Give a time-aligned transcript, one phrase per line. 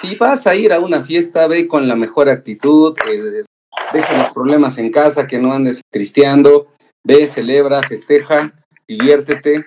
[0.00, 3.42] Si vas a ir a una fiesta, ve con la mejor actitud, eh,
[3.92, 6.68] deja los problemas en casa, que no andes tristeando,
[7.04, 8.54] ve, celebra, festeja,
[8.86, 9.66] diviértete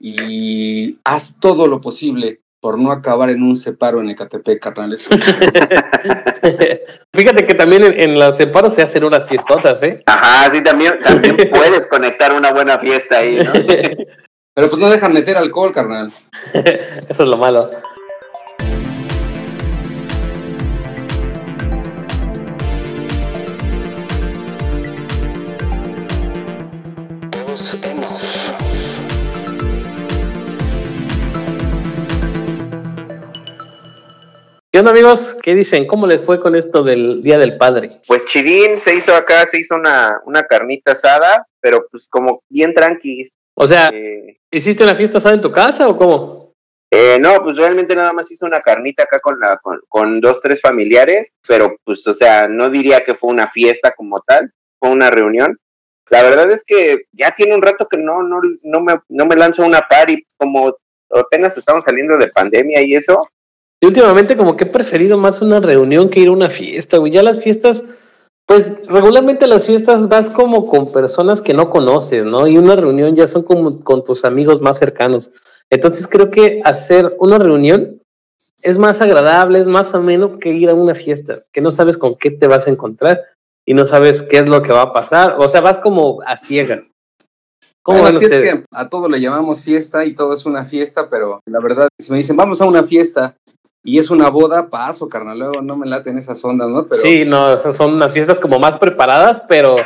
[0.00, 5.06] y haz todo lo posible por no acabar en un separo en Ecatepec, carnales.
[7.14, 10.02] Fíjate que también en, en los separos se hacen unas fiestotas, ¿eh?
[10.06, 13.52] Ajá, sí, también, también puedes conectar una buena fiesta ahí, ¿no?
[14.54, 16.10] Pero pues no dejan meter alcohol, carnal.
[16.54, 17.68] Eso es lo malo.
[34.70, 35.34] ¿Qué onda amigos?
[35.42, 35.86] ¿Qué dicen?
[35.86, 37.88] ¿Cómo les fue con esto del Día del Padre?
[38.06, 42.74] Pues chidín, se hizo acá, se hizo una, una carnita asada, pero pues como bien
[42.74, 43.24] tranqui.
[43.54, 46.52] O sea, Eh, ¿hiciste una fiesta asada en tu casa o cómo?
[46.90, 50.40] eh, no, pues realmente nada más hizo una carnita acá con, la, con, con dos,
[50.40, 54.90] tres familiares, pero pues, o sea, no diría que fue una fiesta como tal, fue
[54.90, 55.58] una reunión.
[56.10, 59.36] La verdad es que ya tiene un rato que no, no, no, me, no me
[59.36, 60.74] lanzo a una party, como
[61.10, 63.20] apenas estamos saliendo de pandemia y eso,
[63.80, 67.12] Y últimamente como que he preferido más una reunión que ir a una fiesta, güey.
[67.12, 67.82] Ya las fiestas,
[68.46, 72.46] pues regularmente las fiestas vas como con personas que no conoces, ¿no?
[72.46, 75.30] Y una reunión ya son como con tus amigos más cercanos.
[75.70, 78.00] Entonces creo que hacer una reunión
[78.62, 82.16] es más agradable, es más ameno que ir a una fiesta, que no sabes con
[82.16, 83.20] qué te vas a encontrar
[83.68, 85.34] y no sabes qué es lo que va a pasar.
[85.36, 86.90] O sea, vas como a ciegas.
[87.82, 91.10] ¿Cómo Bueno, así es que a todo le llamamos fiesta y todo es una fiesta,
[91.10, 93.36] pero la verdad, si me dicen, vamos a una fiesta
[93.84, 96.86] y es una boda, paso, carnal, luego no me laten esas ondas, ¿no?
[96.86, 99.76] Pero Sí, no, esas son unas fiestas como más preparadas, pero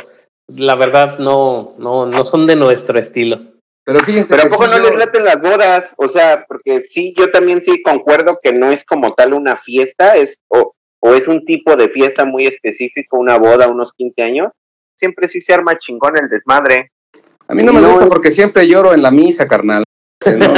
[0.47, 3.37] la verdad no, no, no son de nuestro estilo.
[3.85, 5.93] Pero fíjense Pero ¿a poco sí, no yo- les laten las bodas?
[5.97, 10.15] O sea, porque sí, yo también sí concuerdo que no es como tal una fiesta,
[10.15, 10.71] es o,
[11.05, 14.51] o es un tipo de fiesta muy específico, una boda, unos 15 años.
[14.97, 16.91] Siempre sí se arma chingón el desmadre.
[17.47, 19.83] a mí no me no gusta es- porque siempre lloro en la misa, carnal.
[20.25, 20.53] No,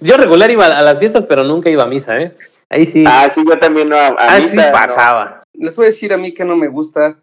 [0.00, 2.34] Yo regular iba a las fiestas, pero nunca iba a misa, ¿eh?
[2.70, 3.96] Ahí sí, Ah, sí, yo también no.
[3.96, 4.72] A, a ahí misa, sí no.
[4.72, 5.42] pasaba.
[5.54, 7.18] Les voy a decir a mí que no me gusta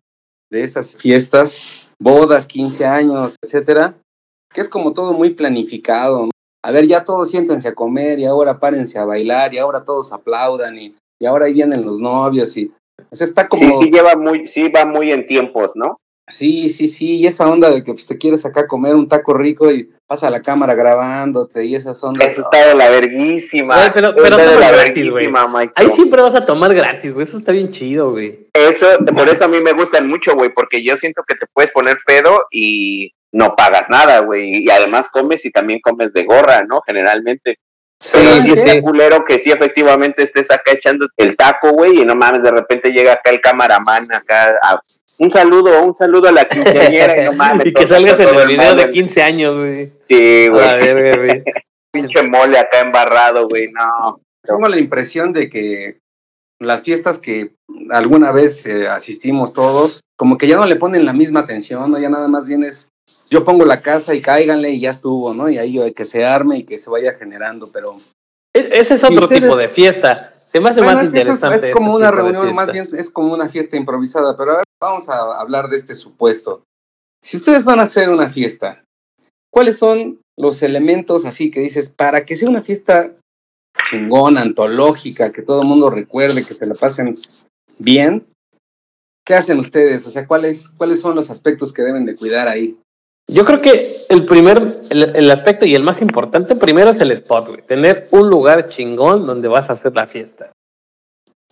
[0.51, 3.95] de esas fiestas, bodas, 15 años, etcétera,
[4.53, 6.25] que es como todo muy planificado.
[6.25, 6.29] ¿no?
[6.63, 10.11] A ver, ya todos siéntense a comer y ahora párense a bailar y ahora todos
[10.13, 12.71] aplaudan y, y ahora ahí vienen los novios y
[13.15, 15.97] sea, está como Sí, sí lleva muy, sí va muy en tiempos, ¿no?
[16.27, 19.35] Sí, sí, sí, y esa onda de que pues, te quieres acá comer un taco
[19.35, 22.29] rico y pasa la cámara grabándote y esas ondas.
[22.29, 23.75] Eso está de la verguísima.
[23.75, 25.83] Güey, pero- pero de la gratis, verguísima, maestro.
[25.83, 27.23] Ahí siempre vas a tomar gratis, güey.
[27.25, 28.49] Eso está bien chido, güey.
[28.53, 31.71] Eso, por eso a mí me gustan mucho, güey, porque yo siento que te puedes
[31.71, 36.63] poner pedo y no pagas nada, güey, y además comes y también comes de gorra,
[36.63, 36.81] ¿no?
[36.87, 37.59] Generalmente.
[38.07, 42.05] Sí, Pero sí, sí culero que sí efectivamente estés acá echando el taco, güey, y
[42.05, 44.79] no mames, de repente llega acá el camaraman acá a-
[45.17, 47.65] un saludo, un saludo a la quinceañera y no mames.
[47.67, 49.87] Y que salgas en el video de en- 15 años, güey.
[49.99, 51.43] Sí, güey.
[51.91, 54.19] pinche mole acá embarrado, güey, no.
[54.43, 55.97] Tengo la impresión de que
[56.59, 57.55] las fiestas que
[57.89, 61.97] alguna vez eh, asistimos todos, como que ya no le ponen la misma atención, ¿no?
[61.97, 62.89] Ya nada más vienes,
[63.29, 65.49] yo pongo la casa y cáiganle y ya estuvo, ¿no?
[65.49, 67.97] Y ahí que se arme y que se vaya generando, pero...
[68.53, 70.31] E- Ese es otro ustedes- tipo de fiesta.
[70.45, 71.69] Se me hace Bueno, más es interesante.
[71.69, 75.09] es como una reunión, más bien es como una fiesta improvisada, pero a ver, vamos
[75.09, 76.63] a hablar de este supuesto.
[77.21, 78.83] Si ustedes van a hacer una fiesta,
[79.51, 83.11] ¿cuáles son los elementos así que dices, para que sea una fiesta
[83.89, 87.15] chingona, antológica, que todo el mundo recuerde, que se la pasen
[87.77, 88.25] bien?
[89.25, 90.05] ¿Qué hacen ustedes?
[90.07, 92.77] O sea, ¿cuáles, ¿cuáles son los aspectos que deben de cuidar ahí?
[93.27, 97.11] Yo creo que el primer, el, el aspecto y el más importante primero es el
[97.11, 97.61] spot, güey.
[97.63, 100.51] Tener un lugar chingón donde vas a hacer la fiesta.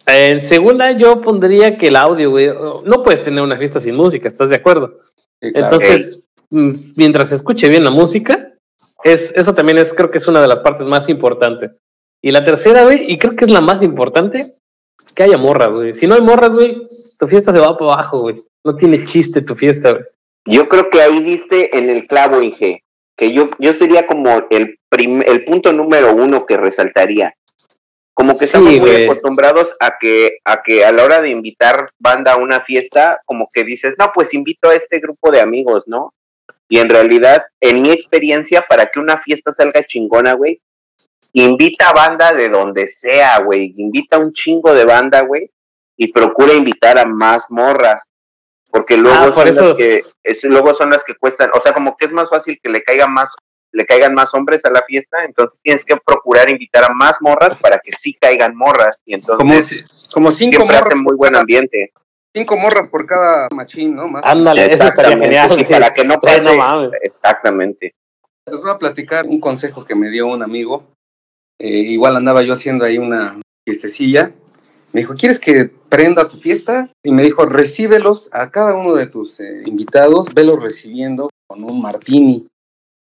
[0.06, 2.50] En segunda, yo pondría que el audio, güey.
[2.85, 4.97] No puedes tener una fiesta sin música, ¿estás de acuerdo?
[5.41, 5.75] Sí, claro.
[5.75, 8.53] Entonces, mm, mientras se escuche bien la música,
[9.03, 11.75] es, eso también es, creo que es una de las partes más importantes.
[12.22, 14.45] Y la tercera, güey, y creo que es la más importante,
[15.16, 15.96] que haya morras, güey.
[15.96, 16.87] Si no hay morras, güey,
[17.19, 18.37] tu fiesta se va para abajo, güey.
[18.66, 20.03] No tiene chiste tu fiesta, güey.
[20.45, 22.84] Yo creo que ahí diste en el clavo, Inge,
[23.16, 27.35] que yo, yo sería como el, el punto número uno que resaltaría.
[28.13, 31.90] Como que Sí, estamos muy acostumbrados a que, a que a la hora de invitar
[31.97, 35.84] banda a una fiesta, como que dices, no, pues invito a este grupo de amigos,
[35.87, 36.13] ¿no?
[36.69, 40.61] Y en realidad, en mi experiencia, para que una fiesta salga chingona, güey,
[41.34, 43.73] invita a banda de donde sea, güey.
[43.78, 45.49] Invita un chingo de banda, güey,
[45.97, 48.07] y procura invitar a más morras.
[48.73, 51.61] Porque luego Ah, por son eso- las que, es- luego son las que cuestan, o
[51.61, 53.35] sea, como que es más fácil que le caiga más
[53.75, 57.55] le caigan más hombres a la fiesta, entonces tienes que procurar invitar a más morras
[57.58, 59.02] para que sí caigan morras.
[59.03, 59.84] Y entonces Como, si-
[60.14, 61.91] como cinco siempre morras, hacen muy buen ambiente.
[62.35, 64.08] cinco morras por cada machín, ¿no?
[64.08, 64.23] Más.
[64.25, 65.49] Ándale, eso estaría Exactamente, genial.
[65.49, 65.69] sí, güey.
[65.72, 66.43] para que no pase.
[66.43, 66.91] no mames.
[67.02, 67.96] Exactamente.
[68.47, 70.85] Les voy a platicar un consejo que me dio un amigo.
[71.59, 74.34] Eh, igual andaba yo haciendo ahí una fiestecilla.
[74.93, 76.87] Me dijo, ¿quieres que prenda tu fiesta?
[77.03, 81.81] Y me dijo, recíbelos a cada uno de tus eh, invitados, velos recibiendo con un
[81.81, 82.47] martini.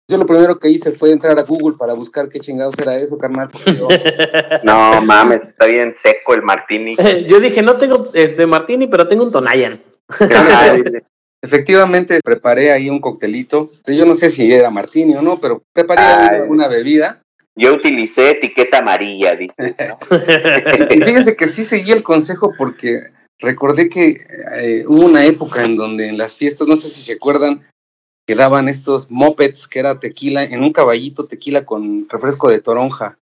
[0.09, 3.17] Yo lo primero que hice fue entrar a Google para buscar qué chingados era eso,
[3.17, 3.49] carnal.
[3.51, 3.87] porque yo-
[4.63, 6.95] No mames, está bien seco el martini.
[7.27, 9.81] Yo dije, no tengo este Martini, pero tengo un Tonayan.
[10.19, 10.83] Ay,
[11.43, 13.71] efectivamente preparé ahí un coctelito.
[13.87, 16.01] Yo no sé si era martini o no, pero preparé
[16.49, 17.21] una bebida.
[17.57, 19.75] Yo utilicé etiqueta amarilla, dice.
[19.87, 19.97] ¿no?
[20.95, 24.17] Y fíjense que sí seguí el consejo porque recordé que
[24.57, 27.65] eh, hubo una época en donde en las fiestas, no sé si se acuerdan,
[28.27, 33.17] que daban estos mopeds que era tequila, en un caballito tequila con refresco de toronja.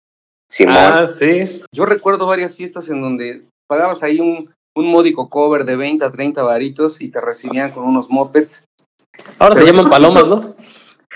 [0.49, 0.75] Simón.
[0.77, 1.61] Ah, sí.
[1.73, 4.47] Yo recuerdo varias fiestas en donde pagabas ahí un,
[4.77, 8.63] un módico cover de 20 a 30 varitos y te recibían con unos mopeds.
[9.39, 10.55] Ahora se llaman palomas, eso- ¿no?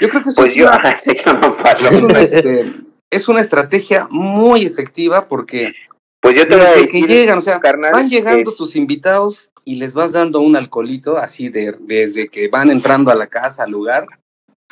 [0.02, 2.06] Yo creo que eso pues es yo, una- se llama es palo.
[2.08, 2.74] una, este,
[3.16, 5.72] es una estrategia muy efectiva porque
[6.22, 8.76] Pues yo te voy a decir, que llegan, o sea, carnal, van llegando que- tus
[8.76, 13.28] invitados y les vas dando un alcoholito así de, desde que van entrando a la
[13.28, 14.06] casa, al lugar,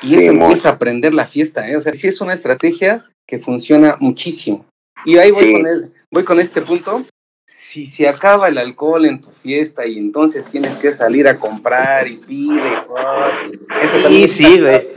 [0.02, 1.78] y Sí, eso empieza a aprender la fiesta, ¿eh?
[1.78, 4.66] O sea, sí es una estrategia que funciona muchísimo.
[5.06, 5.54] Y ahí voy, Sí.
[5.54, 7.04] con, el- voy con este punto.
[7.48, 12.08] Si se acaba el alcohol en tu fiesta y entonces tienes que salir a comprar
[12.08, 13.28] y pide, y todo,
[13.82, 14.88] eso también Sí, es sí, güey.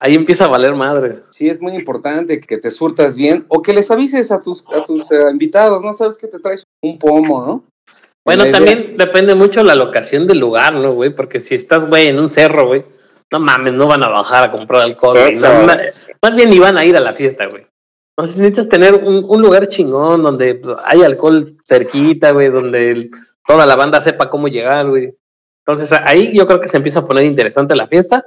[0.00, 1.20] Ahí empieza a valer madre.
[1.30, 4.82] Sí, es muy importante que te surtas bien o que les avises a tus, a
[4.84, 5.92] tus eh, invitados, ¿no?
[5.92, 7.64] Sabes que te traes un pomo, ¿no?
[8.26, 11.14] Bueno, idea- también depende mucho la locación del lugar, ¿no, güey?
[11.14, 12.84] Porque si estás, güey, en un cerro, güey,
[13.32, 15.16] no mames, no van a bajar a comprar alcohol.
[15.40, 15.66] No,
[16.22, 17.66] más bien ni van a ir a la fiesta, güey.
[18.16, 23.10] Entonces necesitas tener un, un lugar chingón donde hay alcohol cerquita, güey, donde el-
[23.46, 25.14] toda la banda sepa cómo llegar, güey.
[25.66, 28.22] Entonces ahí yo creo que se empieza a poner interesante la fiesta,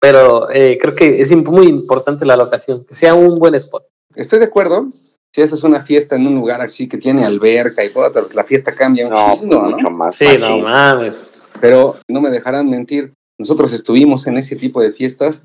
[0.00, 3.84] pero eh, creo que es imp- muy importante la locación, que sea un buen spot.
[4.14, 4.88] Estoy de acuerdo.
[5.32, 8.42] Si haces una fiesta en un lugar así que tiene alberca y todo, pues la
[8.42, 9.70] fiesta cambia un No, chingo, ¿no?
[9.76, 10.16] mucho más.
[10.16, 11.30] Sí, no mames.
[11.60, 13.12] Pero no me dejarán mentir.
[13.38, 15.44] Nosotros estuvimos en ese tipo de fiestas.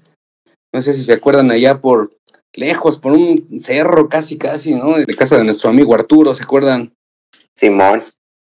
[0.73, 2.11] No sé si se acuerdan allá por
[2.55, 4.97] lejos, por un cerro casi, casi, ¿no?
[4.97, 6.91] De casa de nuestro amigo Arturo, ¿se acuerdan?
[7.55, 8.01] Simón.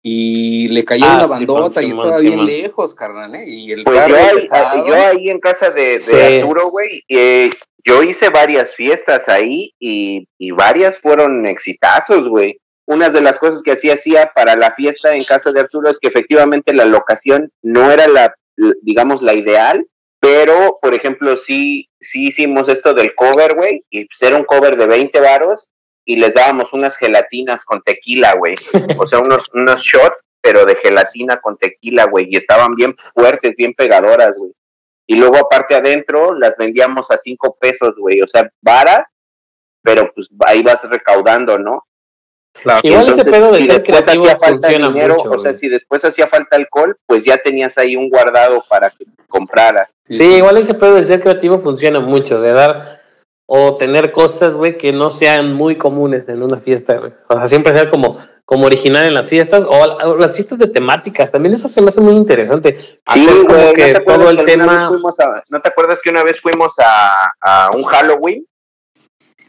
[0.01, 3.43] Y le cayó Ah, una Simón, bandota y estaba bien lejos, carnal, ¿eh?
[3.47, 4.87] Y el Pues carro yo ahí, pesado.
[4.87, 6.15] yo ahí en casa de, de Sí.
[6.15, 7.49] Arturo, güey, eh,
[7.85, 12.59] yo hice varias fiestas ahí y, y varias fueron exitazos, güey.
[12.85, 15.99] Una de las cosas que así hacía para la fiesta en casa de Arturo es
[15.99, 18.33] que efectivamente la locación no era la,
[18.81, 19.85] digamos, la ideal,
[20.21, 24.75] pero, por ejemplo, sí, sí hicimos esto del cover, güey, y pues era un cover
[24.75, 25.69] de 20 varos
[26.09, 28.55] y les dábamos unas gelatinas con tequila, güey.
[28.97, 33.55] O sea, unos, unos shots, pero de gelatina con tequila, güey, y estaban bien fuertes,
[33.55, 34.51] bien pegadoras, güey.
[35.05, 39.07] Y luego aparte adentro las vendíamos a cinco pesos, güey, o sea, varas,
[39.83, 41.85] pero pues ahí vas recaudando, ¿no?
[42.53, 42.79] Claro.
[42.81, 45.51] Igual ese pedo de si ser después creativo hacía falta funciona dinero, mucho, o sea,
[45.51, 45.59] güey.
[45.59, 49.87] si después hacía falta alcohol, pues ya tenías ahí un guardado para que comprara.
[50.09, 52.98] Sí, igual ese pedo de ser creativo funciona mucho, de dar
[53.51, 57.11] o tener cosas, güey, que no sean muy comunes en una fiesta, güey.
[57.29, 58.15] O sea, siempre ser como,
[58.45, 61.89] como original en las fiestas o, o las fiestas de temáticas, también eso se me
[61.89, 62.77] hace muy interesante.
[63.11, 66.21] Sí, güey, ¿no que te acuerdas todo el tema, a- ¿no te acuerdas que una
[66.23, 68.45] vez fuimos a, a un Halloween?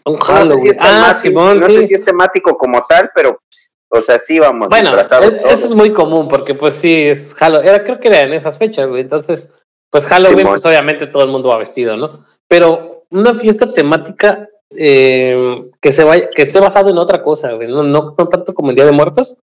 [0.07, 0.77] un No sé si Halloween.
[0.81, 1.75] ah, Simón, no sí.
[1.75, 5.67] sé si es temático como tal, pero, pues, o sea, sí vamos Bueno, es- eso
[5.67, 7.69] es muy común porque pues sí, es Halloween.
[7.69, 9.03] Era, creo que era en esas fechas, güey.
[9.03, 9.51] Entonces,
[9.91, 10.53] pues Halloween, Simón.
[10.55, 12.25] pues obviamente todo el mundo va vestido, ¿no?
[12.49, 17.69] Pero una fiesta temática eh, que se vaya, que esté basado en otra cosa, güey.
[17.69, 19.37] No, no, no tanto como el Día de Muertos,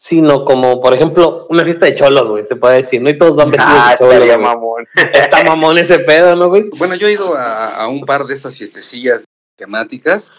[0.00, 3.10] sino como, por ejemplo, una fiesta de cholos, güey, se puede decir, ¿no?
[3.10, 4.14] Y todos van vestidos Ah, de cholos.
[4.14, 4.46] estaría güey.
[4.46, 4.86] mamón.
[5.12, 6.64] Está mamón ese pedo, ¿no, güey?
[6.76, 9.24] Bueno, yo he ido a, a un par de esas fiestecillas
[9.56, 10.32] temáticas,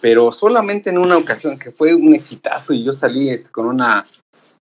[0.00, 4.04] pero solamente en una ocasión que fue un exitazo y yo salí este, con una,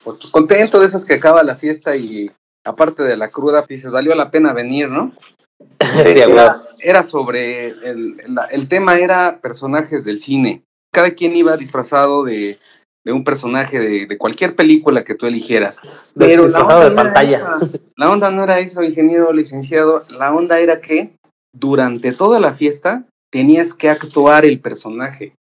[0.04, 2.30] pues contento de esas que acaba la fiesta y
[2.64, 5.12] aparte de la cruda, dices, valió la pena venir, ¿no?
[5.60, 6.20] Sí.
[6.20, 8.18] Era, era sobre, el,
[8.52, 10.64] el tema era personajes del cine.
[10.94, 12.58] Cada quien iba disfrazado de,
[13.06, 15.80] de un personaje de, de cualquier película que tú eligieras.
[16.16, 17.38] Pero la Disfrazado onda, de pantalla.
[17.38, 17.60] esa.
[17.96, 20.06] la onda no era eso, ingeniero licenciado.
[20.10, 21.16] La onda era que
[21.54, 25.34] durante toda la fiesta tenías que actuar el personaje.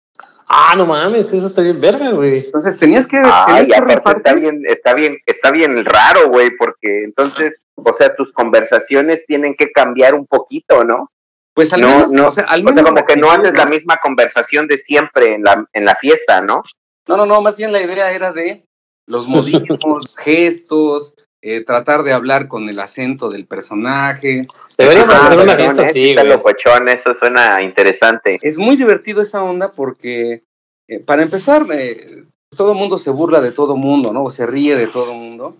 [0.49, 2.38] Ah, no mames, eso está bien verga, güey.
[2.38, 6.50] Entonces tenías que, Ay, tenías que aparte está bien, está bien, está bien raro, güey,
[6.57, 11.11] porque entonces, o sea, tus conversaciones tienen que cambiar un poquito, ¿no?
[11.53, 13.55] Pues al no, menos, no, o sea, al o sea, menos como que no haces
[13.55, 16.62] la misma conversación de siempre en la, en la fiesta, ¿no?
[17.09, 18.67] No, no, no, más bien la idea era de
[19.07, 21.15] los modismos, gestos,
[21.49, 24.49] eh, tratar de hablar con el acento del personaje.
[24.76, 28.37] Deberíamos Ah, hacer una fiesta así, locochón, eso suena interesante.
[28.43, 30.43] Es muy divertido esa onda porque,
[30.88, 34.25] eh, para empezar, eh, todo el mundo se burla de todo mundo, ¿no?
[34.25, 35.57] O se ríe de todo mundo.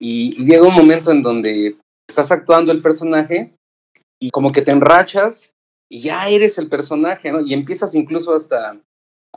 [0.00, 1.76] Y, y llega un momento en donde
[2.08, 3.54] estás actuando el personaje
[4.20, 5.52] y como que te enrachas
[5.88, 7.38] y ya eres el personaje, ¿no?
[7.40, 8.80] Y empiezas incluso hasta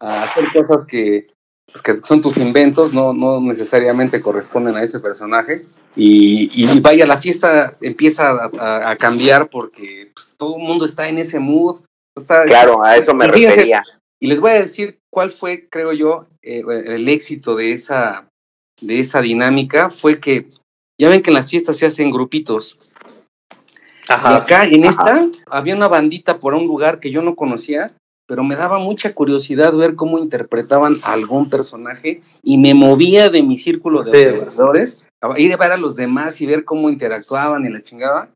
[0.02, 1.28] a hacer cosas que,
[1.72, 5.65] pues, que son tus inventos, no, no necesariamente corresponden a ese personaje.
[5.96, 10.86] Y, y vaya, la fiesta empieza a, a- a cambiar porque pues, todo el mundo
[10.86, 11.82] está en ese mood.
[12.15, 13.84] Está, Claro, a eso me fíjense, refería.
[14.22, 18.27] y les voy a decir cuál fue, creo yo, eh, el éxito de esa,
[18.82, 19.89] de esa dinámica.
[19.89, 20.48] Fue que,
[21.00, 22.93] ya ven que en las fiestas se hacen grupitos.
[24.10, 27.93] Y acá, en esta, había una bandita por un lugar que yo no conocía,
[28.34, 33.44] pero me daba mucha curiosidad ver cómo interpretaban a algún personaje y me movía de
[33.44, 34.40] mi círculo de Sí.
[34.40, 38.32] observadores a ir a ver a los demás y ver cómo interactuaban y la chingada.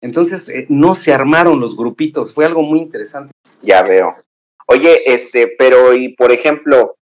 [0.00, 3.30] Entonces, eh, no se armaron los grupitos, fue algo muy interesante.
[3.60, 4.16] Ya veo.
[4.68, 6.94] Oye, este, pero y por ejemplo,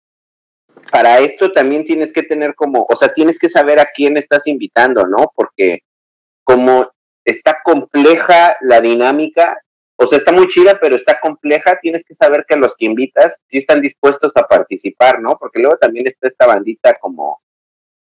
[0.90, 4.48] para esto también tienes que tener como, o sea, tienes que saber a quién estás
[4.48, 5.30] invitando, ¿no?
[5.36, 5.82] Porque
[6.42, 6.90] como
[7.24, 9.56] está compleja la dinámica,
[10.02, 13.36] o sea, está muy chida, pero está compleja, tienes que saber que los que invitas
[13.46, 15.36] sí están dispuestos a participar, ¿no?
[15.38, 17.42] Porque luego también está esta bandita como,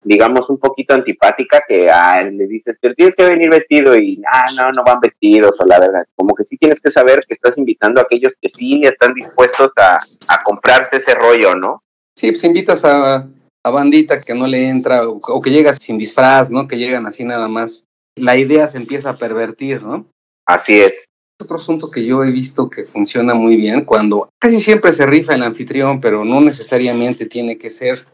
[0.05, 4.47] digamos, un poquito antipática que ah, le dices, pero tienes que venir vestido y ah,
[4.57, 7.59] no, no van vestidos o la verdad, como que sí tienes que saber que estás
[7.59, 9.97] invitando a aquellos que sí están dispuestos a,
[10.29, 11.83] a comprarse ese rollo, ¿no?
[12.17, 13.27] Sí, pues invitas a,
[13.65, 16.69] a bandita que no le entra o, o que llega sin disfraz, ¿no?
[16.69, 17.83] Que llegan así nada más.
[18.17, 20.07] La idea se empieza a pervertir, ¿no?
[20.47, 21.10] Así es.
[21.41, 25.35] Otro asunto que yo he visto que funciona muy bien cuando casi siempre se rifa
[25.35, 28.07] el anfitrión, pero no necesariamente tiene que ser,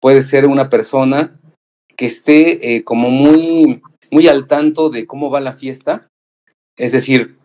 [0.00, 1.38] puede ser una persona
[1.96, 6.08] que esté eh, como muy, muy al tanto de cómo va la fiesta.
[6.76, 7.36] Es decir,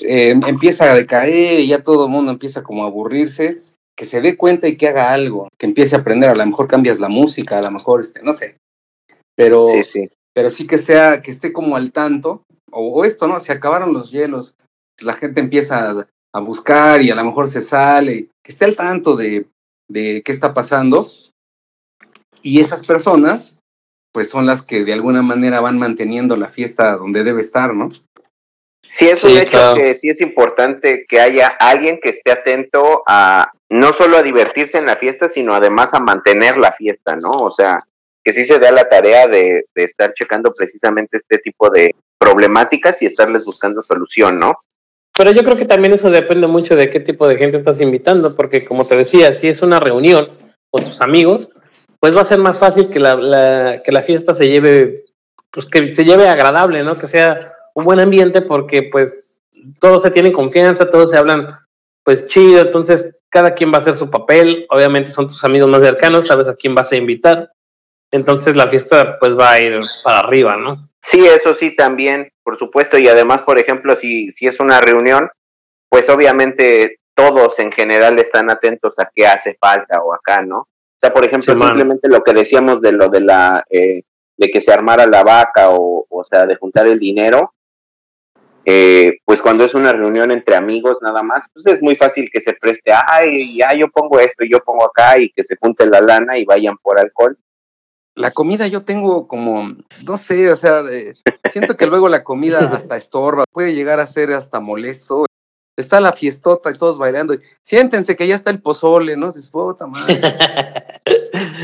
[0.00, 3.60] eh, empieza a decaer y ya todo el mundo empieza como a aburrirse,
[3.96, 6.66] que se dé cuenta y que haga algo, que empiece a aprender, a lo mejor
[6.66, 8.56] cambias la música, a lo mejor, este, no sé,
[9.36, 10.10] pero Sí, sí.
[10.32, 12.42] pero sí que sea, que esté como al tanto,
[12.74, 13.40] o, o esto, ¿no?
[13.40, 14.54] Se acabaron los hielos,
[15.00, 18.76] la gente empieza a, a buscar y a lo mejor se sale, que esté al
[18.76, 19.46] tanto de,
[19.88, 21.06] de qué está pasando.
[22.42, 23.60] Y esas personas,
[24.12, 27.88] pues son las que de alguna manera van manteniendo la fiesta donde debe estar, ¿no?
[28.86, 29.76] Sí, es un Sí, hecho claro.
[29.76, 34.78] que sí es importante que haya alguien que esté atento a no solo a divertirse
[34.78, 37.32] en la fiesta, sino además a mantener la fiesta, ¿no?
[37.32, 37.78] O sea,
[38.22, 43.02] que sí se da la tarea de, de estar checando precisamente este tipo de problemáticas
[43.02, 44.54] y estarles buscando solución, ¿no?
[45.16, 48.34] Pero yo creo que también eso depende mucho de qué tipo de gente estás invitando,
[48.34, 50.26] porque como te decía, si es una reunión
[50.70, 51.50] con tus amigos,
[52.00, 55.04] pues va a ser más fácil que la, que la fiesta se lleve,
[55.52, 56.98] pues que se lleve agradable, ¿no?
[56.98, 57.38] Que sea
[57.74, 59.42] un buen ambiente, porque pues
[59.80, 61.58] todos se tienen confianza, todos se hablan
[62.02, 65.82] pues chido, entonces cada quien va a hacer su papel, obviamente son tus amigos más
[65.82, 67.50] cercanos, sabes a quién vas a invitar,
[68.10, 70.88] entonces la fiesta pues va a ir para arriba, ¿no?
[71.04, 75.28] Sí, eso sí también, por supuesto, y además, por ejemplo, si, si es una reunión,
[75.90, 80.60] pues obviamente todos en general están atentos a qué hace falta o acá, ¿no?
[80.60, 84.02] O sea, por ejemplo, Sí, simplemente lo que decíamos de lo de la, eh,
[84.38, 87.52] de que se armara la vaca o, o sea, de juntar el dinero,
[88.64, 92.40] eh, pues cuando es una reunión entre amigos nada más, pues es muy fácil que
[92.40, 95.84] se preste, ay, ya yo pongo esto y yo pongo acá y que se junte
[95.86, 97.36] la lana y vayan por alcohol.
[98.16, 99.68] La comida yo tengo como,
[100.06, 101.14] no sé, o sea, de-
[101.50, 105.26] siento que luego la comida hasta estorba, puede llegar a ser hasta molesto.
[105.76, 107.34] Está la fiestota y todos bailando.
[107.34, 109.32] y, Siéntense que ya está el pozole, ¿no?
[109.32, 110.20] Dices, puta madre.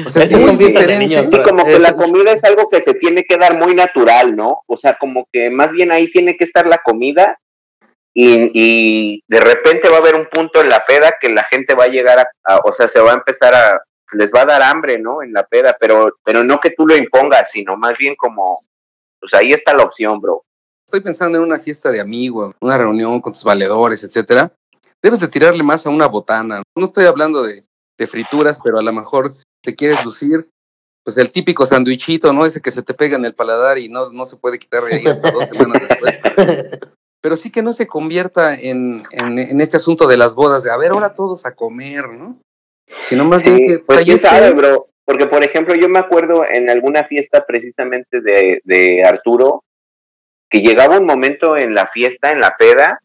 [0.04, 1.06] O sea, es muy diferente.
[1.06, 4.34] niños, Sí, como que la comida es algo que se tiene que dar muy natural,
[4.36, 4.62] ¿no?
[4.66, 7.38] O sea, como que más bien ahí tiene que estar la comida
[8.12, 11.74] y, y de repente va a haber un punto en la peda que la gente
[11.74, 13.80] va a llegar a, a- o sea, se va a empezar a,
[14.12, 15.22] les va a dar hambre, ¿no?
[15.22, 18.60] En la peda, pero, pero no que tú lo impongas, sino más bien como,
[19.20, 20.44] pues ahí está la opción, bro.
[20.86, 24.52] Estoy pensando en una fiesta de amigos, una reunión con tus valedores, etcétera.
[25.02, 26.62] Debes de tirarle más a una botana.
[26.76, 27.62] No estoy hablando de,
[27.96, 30.48] de frituras, pero a lo mejor te quieres lucir,
[31.04, 32.44] pues el típico sandwichito, ¿no?
[32.44, 34.96] Ese que se te pega en el paladar y no, no se puede quitar de
[34.96, 36.18] ahí hasta dos semanas después.
[37.22, 40.70] Pero sí que no se convierta en, en, en este asunto de las bodas, de
[40.70, 42.40] a ver, ahora todos a comer, ¿no?
[42.98, 44.88] Sino más bien Sí, que pues quién sabe, bro.
[45.04, 49.64] Porque, por ejemplo, yo me acuerdo en alguna fiesta precisamente de, de Arturo,
[50.48, 53.00] que llegaba un momento en la fiesta, en la peda,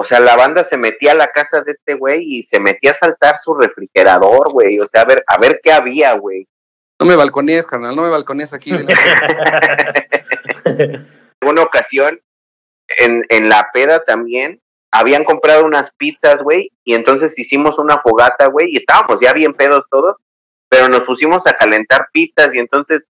[0.00, 2.92] o sea, la banda se metía a la casa de este güey y se metía
[2.92, 4.78] a saltar su refrigerador, güey.
[4.78, 6.46] O sea, a ver, a ver qué había, güey.
[7.00, 8.72] No me balconíes, carnal, no me balconíes aquí.
[11.40, 12.20] En una ocasión,
[12.98, 14.60] en, en la peda también,
[14.90, 19.54] habían comprado unas pizzas, güey, y entonces hicimos una fogata, güey, y estábamos ya bien
[19.54, 20.18] pedos todos,
[20.68, 23.08] pero nos pusimos a calentar pizzas y entonces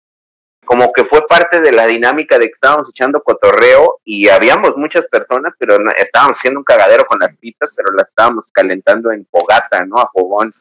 [0.65, 5.05] como que fue parte de la dinámica de que estábamos echando cotorreo y habíamos muchas
[5.05, 9.85] personas, pero estábamos haciendo un cagadero con las pizzas, pero las estábamos calentando en fogata,
[9.85, 9.99] ¿no?
[9.99, 10.51] A fogón.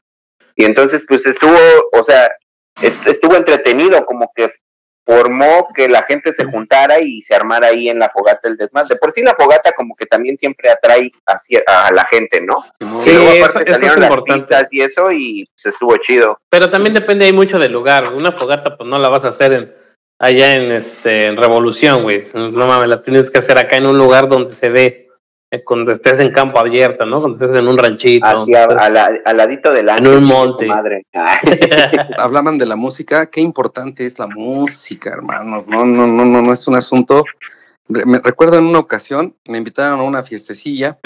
[0.56, 1.58] Y entonces, pues estuvo,
[1.92, 2.30] o sea,
[3.06, 4.52] estuvo entretenido, como que
[5.04, 8.88] formó que la gente se juntara y se armara ahí en la fogata el desmadre.
[8.90, 11.12] De por sí la fogata como que también siempre atrae
[11.66, 12.56] a, la gente, ¿no?
[13.00, 14.54] Sí, eso, es importante.
[14.70, 16.38] y eso y se pues, estuvo chido.
[16.48, 18.12] Pero también depende ahí mucho del lugar.
[18.14, 19.84] Una fogata pues no la vas a hacer en
[20.18, 22.22] allá en este en Revolución, güey.
[22.34, 25.03] No mames, la tienes que hacer acá en un lugar donde se ve
[25.64, 27.20] cuando estés en campo abierto, ¿no?
[27.20, 28.26] Cuando estés en un ranchito.
[28.26, 30.66] al ladito del En un monte.
[30.66, 31.06] Madre.
[32.18, 35.66] Hablaban de la música, qué importante es la música, hermanos.
[35.66, 37.24] No, no, no, no, no es un asunto.
[37.88, 40.98] Me recuerdo en una ocasión, me invitaron a una fiestecilla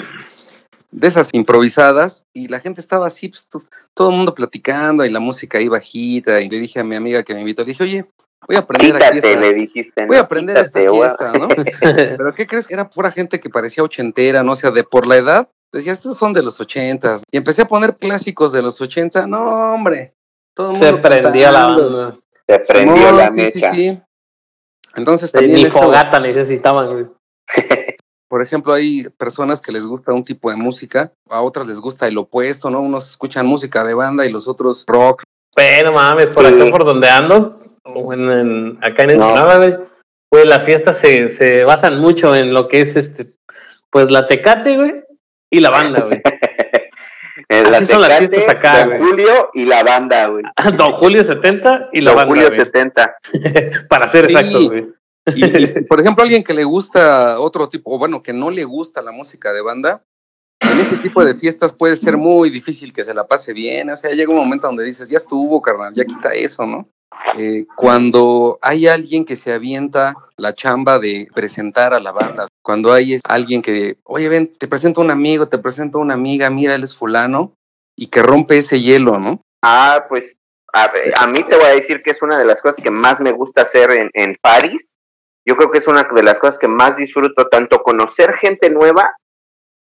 [0.91, 3.47] de esas improvisadas y la gente estaba así, pues,
[3.93, 7.23] todo el mundo platicando y la música ahí bajita y le dije a mi amiga
[7.23, 8.05] que me invitó, le dije, oye,
[8.47, 11.47] Voy a aprender aquí esta, le dijiste, Voy a aprender esta fiesta, ¿no?
[11.81, 12.69] Pero ¿qué crees?
[12.69, 14.53] Era pura gente que parecía ochentera, ¿no?
[14.53, 17.23] O sea, de por la edad, decía, estos son de los ochentas.
[17.31, 19.27] Y empecé a poner clásicos de los ochenta.
[19.27, 20.15] No, hombre.
[20.55, 22.17] Todo el mundo Se prendió la
[22.47, 24.01] Se prendió la sí, Sí, sí.
[24.95, 25.55] Entonces también.
[25.55, 27.13] Ni fogata necesitaban,
[28.29, 32.07] Por ejemplo, hay personas que les gusta un tipo de música, a otras les gusta
[32.07, 32.79] el opuesto, ¿no?
[32.79, 35.23] Unos escuchan música de banda y los otros rock.
[35.55, 37.58] Pero mames, por acá por donde ando,
[38.13, 39.81] en, acá en Ensenada,
[40.29, 43.25] pues las fiestas se, se basan mucho en lo que es este,
[43.89, 45.03] pues la tecate, güey,
[45.49, 46.21] y la banda, güey.
[47.49, 50.43] Así son las fiestas acá, Don Julio y la banda, güey.
[50.77, 52.35] Don Julio 70 y la Don banda.
[52.35, 53.17] Julio 70.
[53.89, 54.87] Para ser exacto, güey.
[55.35, 59.01] Y, por ejemplo, alguien que le gusta otro tipo, o bueno, que no le gusta
[59.01, 60.03] la música de banda,
[60.59, 63.89] en ese tipo de fiestas puede ser muy difícil que se la pase bien.
[63.89, 66.89] O sea, llega un momento donde dices, ya estuvo, carnal, ya quita eso, ¿no?
[67.37, 72.93] Eh, cuando hay alguien que se avienta la chamba de presentar a la banda, cuando
[72.93, 76.49] hay alguien que, oye, ven, te presento a un amigo, te presento a una amiga,
[76.49, 77.53] mira, él es fulano,
[77.95, 79.41] y que rompe ese hielo, ¿no?
[79.61, 80.35] Ah, pues
[80.73, 83.31] a, mí te voy a decir que es una de las cosas que más me
[83.31, 84.93] gusta hacer en, en París.
[85.45, 89.15] Yo creo que es una de las cosas que más disfruto, tanto conocer gente nueva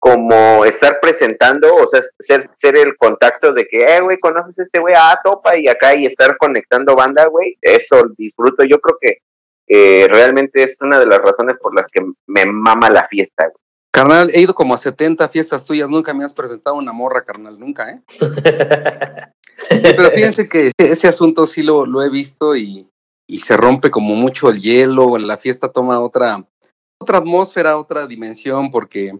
[0.05, 4.61] como estar presentando, o sea, ser, ser el contacto de que, eh, güey, conoces a
[4.61, 8.63] este güey, ah, topa, y acá, y estar conectando banda, güey, eso disfruto.
[8.65, 9.17] Yo creo que
[9.67, 13.57] eh, realmente es una de las razones por las que me mama la fiesta, güey.
[13.91, 17.59] Carnal, he ido como a 70 fiestas tuyas, nunca me has presentado una morra, carnal,
[17.59, 18.03] nunca, ¿eh?
[19.97, 22.87] pero fíjense que ese asunto sí lo, lo he visto y,
[23.27, 26.45] y se rompe como mucho el hielo, la fiesta toma otra,
[27.01, 29.13] otra atmósfera, otra dimensión, porque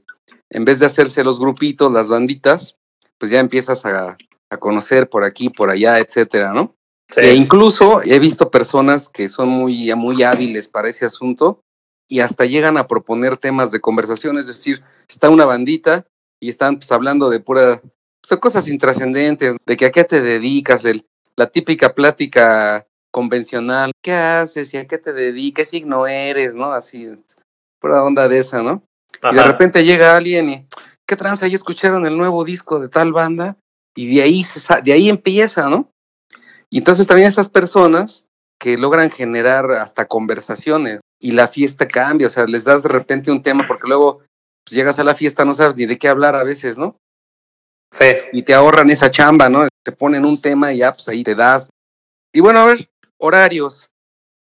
[0.50, 2.78] en vez de hacerse los grupitos, las banditas,
[3.18, 4.18] pues ya empiezas a,
[4.60, 6.76] conocer por aquí, por allá, etcétera, ¿no?
[7.18, 11.62] E incluso he visto personas que son muy, muy hábiles para ese asunto
[12.08, 16.06] y hasta llegan a proponer temas de conversación, es decir, está una bandita
[16.40, 20.86] y están pues, hablando de pura, pues, cosas intrascendentes, de que a qué te dedicas,
[20.86, 21.06] el,
[21.36, 26.72] la típica plática convencional, ¿qué haces y a qué te dedicas, qué signo eres, ¿no?
[26.72, 27.08] Así,
[27.80, 28.84] pura onda de esa, ¿no?
[29.32, 30.68] Y de repente llega alguien y,
[31.08, 31.46] ¿qué tranza?
[31.46, 33.58] Ahí escucharon el nuevo disco de tal banda
[33.96, 35.90] y de ahí, se, de ahí empieza, ¿no?
[36.70, 38.28] Y entonces también esas personas
[38.60, 43.32] que logran generar hasta conversaciones y la fiesta cambia, o sea, les das de repente
[43.32, 44.20] un tema porque luego
[44.66, 46.98] pues, llegas a la fiesta, no sabes ni de qué hablar a veces, ¿no?
[47.92, 48.06] Sí.
[48.34, 49.68] Y te ahorran esa chamba, ¿no?
[49.84, 51.70] Te ponen un tema y ya, pues ahí te das.
[52.34, 53.90] Y bueno, a ver, horarios.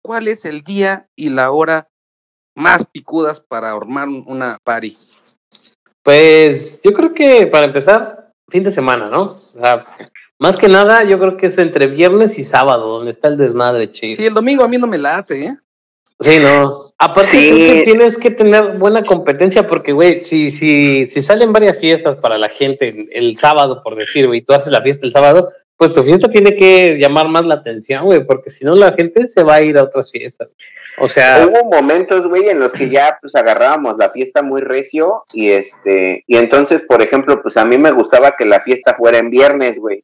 [0.03, 1.87] ¿Cuál es el día y la hora
[2.61, 4.95] más picudas para armar una party?
[6.03, 9.23] Pues yo creo que para empezar, fin de semana, ¿no?
[9.23, 9.83] O sea,
[10.39, 13.91] más que nada, yo creo que es entre viernes y sábado, donde está el desmadre,
[13.91, 14.15] chido.
[14.15, 15.55] Sí, el domingo a mí no me late, ¿eh?
[16.19, 16.71] Sí, no.
[16.99, 22.19] Aparte, que tienes que tener buena competencia porque, güey, si, si, si salen varias fiestas
[22.21, 25.51] para la gente el, el sábado, por decir, güey, tú haces la fiesta el sábado,
[25.81, 29.27] pues tu fiesta tiene que llamar más la atención, güey, porque si no la gente
[29.27, 30.55] se va a ir a otras fiestas.
[30.99, 35.23] O sea, hubo momentos, güey, en los que ya pues agarrábamos la fiesta muy recio
[35.33, 39.17] y este y entonces, por ejemplo, pues a mí me gustaba que la fiesta fuera
[39.17, 40.03] en viernes, güey,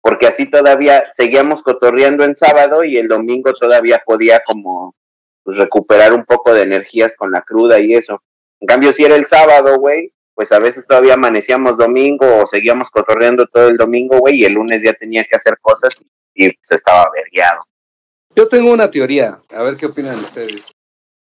[0.00, 4.94] porque así todavía seguíamos cotorreando en sábado y el domingo todavía podía como
[5.42, 8.22] pues, recuperar un poco de energías con la cruda y eso.
[8.60, 12.90] En cambio, si era el sábado, güey, pues a veces todavía amanecíamos domingo o seguíamos
[12.90, 16.00] cotorreando todo el domingo, güey, y el lunes ya tenía que hacer cosas
[16.32, 17.64] y, y pues estaba averiado.
[18.36, 20.70] Yo tengo una teoría, a ver qué opinan ustedes.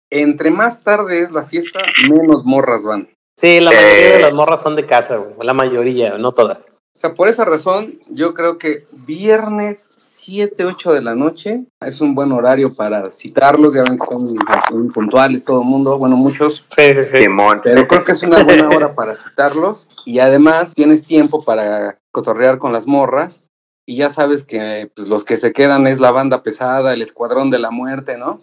[0.09, 3.07] Entre más tarde es la fiesta, menos morras van.
[3.37, 4.21] Sí, la mayoría de Eh.
[4.21, 5.35] las morras son de casa, güey.
[5.45, 6.57] La mayoría, no todas.
[6.95, 11.99] O sea, por esa razón, yo creo que viernes 7, 8 de la noche es
[11.99, 13.73] un buen horario para citarlos.
[13.73, 14.23] Ya ven que son
[14.71, 16.65] muy puntuales todo el mundo, bueno, muchos.
[16.73, 17.17] Sí, sí, sí.
[17.23, 17.59] Simón.
[17.65, 19.89] Pero creo que es una buena hora para citarlos.
[20.05, 23.51] Y además tienes tiempo para cotorrear con las morras.
[23.85, 27.51] Y ya sabes que pues, los que se quedan es la banda pesada, el escuadrón
[27.51, 28.39] de la muerte, ¿no?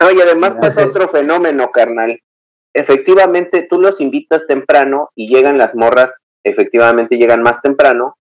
[0.00, 2.18] No, y además pasa otro fenómeno, carnal.
[2.74, 8.16] Efectivamente, tú los invitas temprano y llegan las morras, efectivamente llegan más temprano.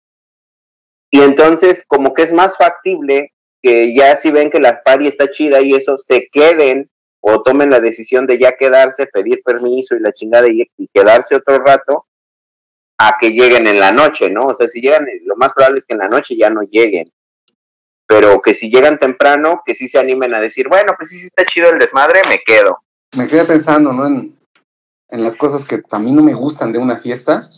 [1.11, 5.31] Y entonces, como que es más factible que ya si ven que la party está
[5.31, 10.01] chida y eso, se queden o tomen la decisión de ya quedarse, pedir permiso y
[10.01, 12.07] la chingada y, y quedarse otro rato
[12.99, 14.47] a que lleguen en la noche, ¿no?
[14.47, 17.13] O sea, si llegan, lo más probable es que en la noche ya no lleguen.
[18.07, 21.27] Pero que si llegan temprano, que sí se animen a decir, bueno, pues sí, sí
[21.27, 22.79] está chido el desmadre, me quedo.
[23.17, 24.07] Me quedé pensando, ¿no?
[24.07, 24.39] En,
[25.09, 27.49] en las cosas que a mí no me gustan de una fiesta.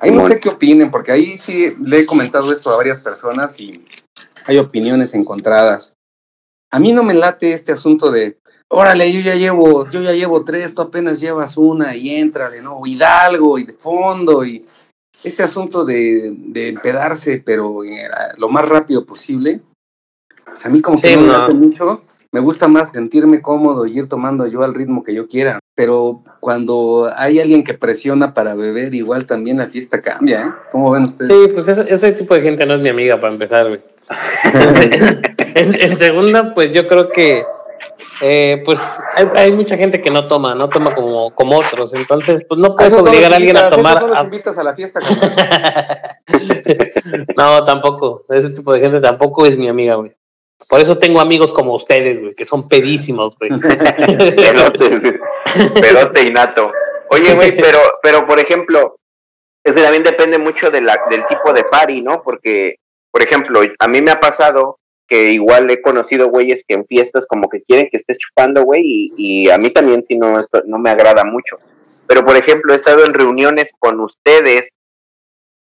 [0.00, 3.58] Ahí no sé qué opinen, porque ahí sí le he comentado esto a varias personas
[3.60, 3.84] y
[4.46, 5.94] hay opiniones encontradas.
[6.72, 10.44] A mí no me late este asunto de, órale, yo ya llevo, yo ya llevo
[10.44, 12.80] tres, tú apenas llevas una y éntrale, ¿no?
[12.86, 14.64] Hidalgo y de fondo y
[15.22, 18.08] este asunto de, de empedarse, pero eh,
[18.38, 19.60] lo más rápido posible.
[20.46, 21.38] Pues a mí como que Sí, no me no.
[21.38, 22.00] late mucho.
[22.32, 25.58] Me gusta más sentirme cómodo y ir tomando yo al ritmo que yo quiera.
[25.74, 30.50] Pero cuando hay alguien que presiona para beber, igual también la fiesta cambia, ¿eh?
[30.70, 31.30] ¿Cómo ven ustedes?
[31.48, 33.80] Sí, pues ese, ese tipo de gente no es mi amiga para empezar, güey.
[35.54, 37.42] en, en segunda, pues yo creo que
[38.22, 42.42] eh, pues hay, hay mucha gente que no toma, no toma como, como otros, entonces
[42.48, 44.00] pues no puedes no obligar a alguien a tomar.
[44.02, 45.00] no los a- invitas a la fiesta,
[47.36, 50.12] no, tampoco, ese tipo de gente tampoco es mi amiga, güey.
[50.68, 53.50] Por eso tengo amigos como ustedes, güey, que son pedísimos, güey.
[53.60, 55.20] Pedote,
[55.80, 56.72] pedote innato.
[57.10, 58.96] Oye, güey, pero, pero por ejemplo,
[59.64, 62.22] es que también depende mucho de la, del tipo de party, ¿no?
[62.22, 62.76] Porque,
[63.10, 67.26] por ejemplo, a mí me ha pasado que igual he conocido güeyes que en fiestas
[67.26, 70.62] como que quieren que estés chupando, güey, y, y a mí también sí no, esto
[70.66, 71.58] no me agrada mucho.
[72.06, 74.70] Pero, por ejemplo, he estado en reuniones con ustedes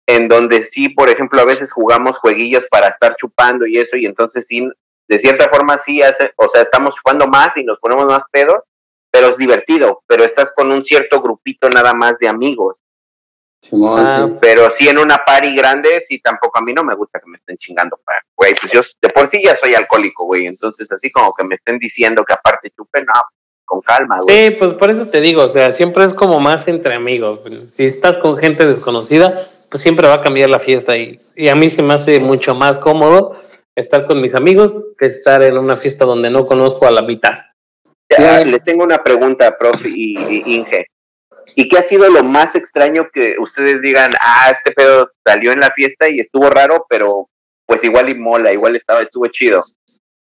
[0.07, 4.05] en donde sí, por ejemplo, a veces jugamos jueguillos para estar chupando y eso, y
[4.05, 4.67] entonces sí,
[5.07, 8.63] de cierta forma sí hace, o sea, estamos chupando más y nos ponemos más pedos,
[9.11, 12.77] pero es divertido, pero estás con un cierto grupito nada más de amigos.
[13.61, 14.37] Simón, Ah, sí.
[14.39, 17.35] Pero sí en una party grande, sí tampoco a mí no me gusta que me
[17.35, 17.99] estén chingando,
[18.35, 21.55] güey, pues yo de por sí ya soy alcohólico, güey, entonces así como que me
[21.55, 23.21] estén diciendo que aparte chupen, no,
[23.65, 24.49] con calma, güey.
[24.49, 27.39] Sí, pues por eso te digo, o sea, siempre es como más entre amigos.
[27.67, 29.33] Si estás con gente desconocida,
[29.71, 32.53] pues siempre va a cambiar la fiesta y, y a mí se me hace mucho
[32.53, 33.37] más cómodo
[33.77, 37.35] estar con mis amigos que estar en una fiesta donde no conozco a la mitad.
[38.09, 38.49] Ya, Sí.
[38.49, 40.87] le tengo una pregunta, profe y, y Inge.
[41.55, 45.59] ¿Y qué ha sido lo más extraño que ustedes digan, ah, este pedo salió en
[45.59, 47.29] la fiesta y estuvo raro, pero
[47.65, 49.63] pues igual y mola, igual estaba, estuvo chido?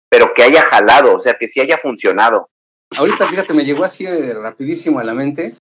[0.08, 2.48] Pero que haya jalado, o sea, que sí haya funcionado.
[2.96, 5.54] Ahorita, fíjate, me llegó así de rapidísimo a la mente.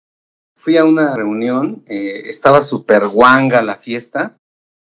[0.58, 4.36] Fui a una reunión, eh, estaba súper guanga la fiesta,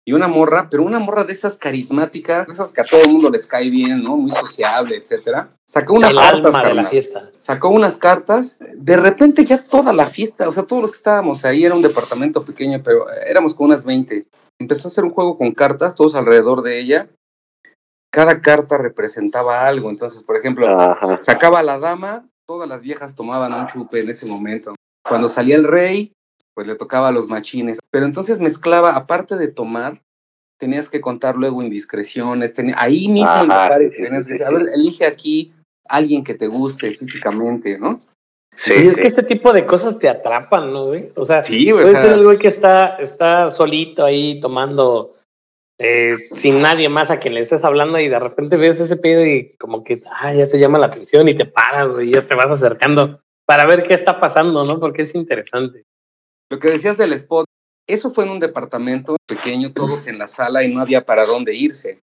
[0.08, 3.10] y una morra, pero una morra de esas carismáticas, de esas que a todo el
[3.10, 4.16] mundo les cae bien, ¿no?
[4.16, 5.50] Muy sociable, etcétera.
[5.66, 7.30] Sacó unas el cartas, alma de la fiesta.
[7.40, 8.56] Sacó unas cartas.
[8.76, 11.82] De repente ya toda la fiesta, o sea, todos los que estábamos ahí, era un
[11.82, 14.28] departamento pequeño, pero éramos con unas 20.
[14.60, 17.08] Empezó a hacer un juego con cartas, todos alrededor de ella.
[18.12, 19.90] Cada carta representaba algo.
[19.90, 21.18] Entonces, por ejemplo, Ajá.
[21.18, 24.76] Sacaba a la dama, todas las viejas tomaban un chupe en ese momento.
[25.02, 26.12] Cuando salía el rey,
[26.56, 27.78] pues le tocaba a los machines.
[27.90, 30.00] Pero entonces mezclaba, aparte de tomar,
[30.58, 32.54] tenías que contar luego indiscreciones.
[32.54, 34.66] tenía- ahí mismo en la Ajá, pared sí, sí, tenías sí, que sí, a ver,
[34.74, 35.52] elige aquí
[35.86, 37.98] alguien que te guste físicamente, ¿no?
[38.56, 41.10] Sí, y es que ese tipo de cosas te atrapan, ¿no, güey?
[41.14, 45.12] O sea, Sí, güey, puede o ser el güey que está, está solito ahí tomando
[45.78, 49.26] eh, sin nadie más a quien le estés hablando y de repente ves ese pedo
[49.26, 52.26] y como que ah, ya te llama la atención y te paras, güey, y ya
[52.26, 54.80] te vas acercando para ver qué está pasando, ¿no?
[54.80, 55.84] Porque es interesante.
[56.50, 57.46] Lo que decías del spot,
[57.88, 61.54] eso fue en un departamento pequeño, todos en la sala y no había para dónde
[61.54, 62.00] irse.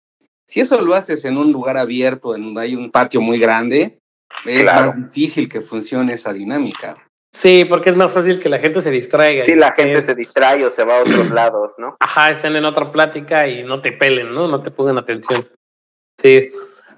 [0.48, 3.98] Si eso lo haces en un lugar abierto, en donde hay un patio muy grande,
[4.44, 4.86] es Claro.
[4.86, 6.96] más difícil que funcione esa dinámica.
[7.32, 9.44] Sí, porque es más fácil que la gente se distraiga.
[9.44, 11.96] Sí, la gente es- se distrae o se va a otros lados, ¿no?
[12.00, 14.48] Ajá, estén en otra plática y no te pelen, ¿no?
[14.48, 15.48] No te pongan atención.
[16.20, 16.50] Sí.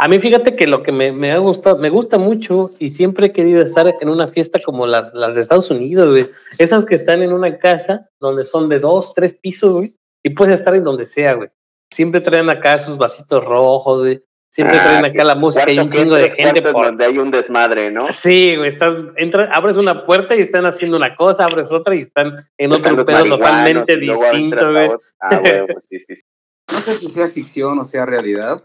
[0.02, 3.26] A mí fíjate que lo que me, me ha gustado, me gusta mucho y siempre
[3.26, 6.28] he querido estar en una fiesta como las, las de Estados Unidos, güey.
[6.58, 9.90] Esas que están en una casa donde son de dos, tres pisos, güey,
[10.24, 11.50] y puedes estar en donde sea, güey.
[11.92, 14.24] Siempre traen acá sus vasitos rojos, güey.
[14.50, 17.30] Siempre Ah, traen acá la música y un chingo de gente por, donde hay un
[17.30, 18.10] desmadre, ¿no?
[18.10, 22.00] Sí, güey, estás, entras, abres una puerta y están haciendo una cosa, abres otra y
[22.00, 24.90] están en Están otro pedo totalmente distinto, güey.
[25.20, 26.22] Ah, huevo, sí, sí, sí.
[26.72, 28.62] No sé si sea ficción o sea realidad,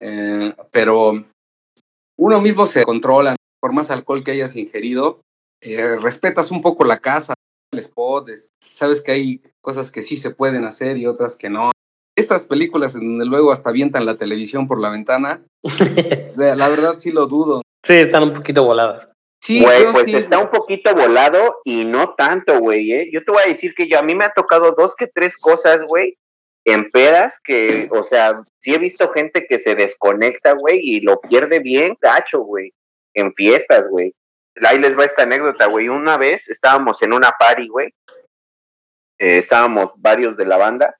[0.00, 1.24] eh, pero
[2.18, 5.20] uno mismo se controla, por más alcohol que hayas ingerido,
[5.62, 7.34] eh, respetas un poco la casa,
[7.72, 11.50] el spot, es- sabes que hay cosas que sí se pueden hacer y otras que
[11.50, 11.72] no.
[12.16, 15.42] Estas películas en donde luego hasta avientan la televisión por la ventana,
[16.36, 17.62] la verdad sí lo dudo.
[17.84, 19.08] Sí, están un poquito voladas.
[19.42, 23.10] Sí, Güey, pues sí- está un poquito volado y no tanto, güey, ¿eh?
[23.12, 25.36] Yo te voy a decir que yo, a mí me ha tocado dos que tres
[25.36, 26.16] cosas, güey,
[26.66, 31.20] en pedas que, o sea, sí he visto gente que se desconecta, güey, y lo
[31.20, 32.74] pierde bien gacho, güey,
[33.14, 34.12] en fiestas, güey.
[34.64, 35.88] Ahí les va esta anécdota, güey.
[35.88, 37.94] Una vez estábamos en una party, güey.
[39.18, 40.96] Eh, estábamos varios de la banda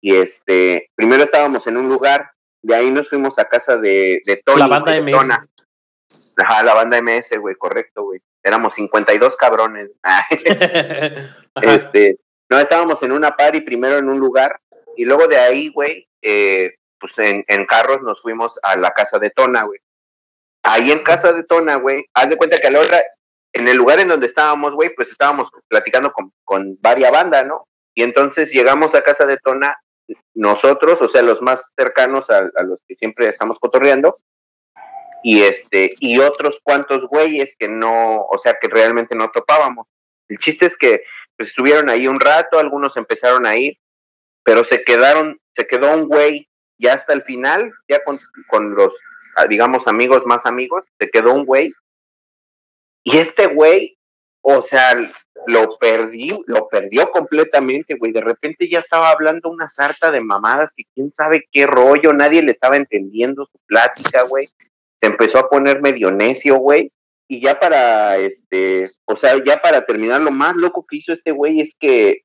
[0.00, 2.30] y este, primero estábamos en un lugar,
[2.62, 4.60] de ahí nos fuimos a casa de, de Tony.
[4.60, 5.12] La banda MS.
[5.12, 5.46] Tona.
[6.38, 8.20] Ajá, la banda MS, güey, correcto, güey.
[8.42, 9.90] Éramos 52 cabrones.
[11.62, 12.18] Este,
[12.50, 14.60] no, estábamos en una party primero en un lugar
[14.96, 19.18] y luego de ahí, güey, eh, pues en, en carros nos fuimos a la casa
[19.18, 19.80] de Tona, güey.
[20.62, 23.02] Ahí en casa de Tona, güey, haz de cuenta que a la hora,
[23.52, 27.66] en el lugar en donde estábamos, güey, pues estábamos platicando con, con varias bandas, ¿no?
[27.94, 29.76] Y entonces llegamos a casa de Tona,
[30.34, 34.16] nosotros, o sea, los más cercanos a, a los que siempre estamos cotorreando,
[35.24, 39.86] y este, y otros cuantos güeyes que no, o sea, que realmente no topábamos.
[40.28, 41.02] El chiste es que
[41.36, 43.78] pues estuvieron ahí un rato, algunos empezaron a ir,
[44.44, 48.92] pero se quedaron, se quedó un güey ya hasta el final, ya con, con los,
[49.36, 51.72] ah, digamos, amigos más amigos, se quedó un güey.
[53.02, 53.98] Y este güey,
[54.42, 54.94] o sea,
[55.46, 58.12] lo perdí, lo perdió completamente, güey.
[58.12, 62.42] De repente ya estaba hablando una sarta de mamadas que quién sabe qué rollo, nadie
[62.42, 64.48] le estaba entendiendo su plática, güey.
[65.00, 66.92] Se empezó a poner medio necio, güey.
[67.28, 71.32] Y ya para, este, o sea, ya para terminar, lo más loco que hizo este
[71.32, 72.22] güey es que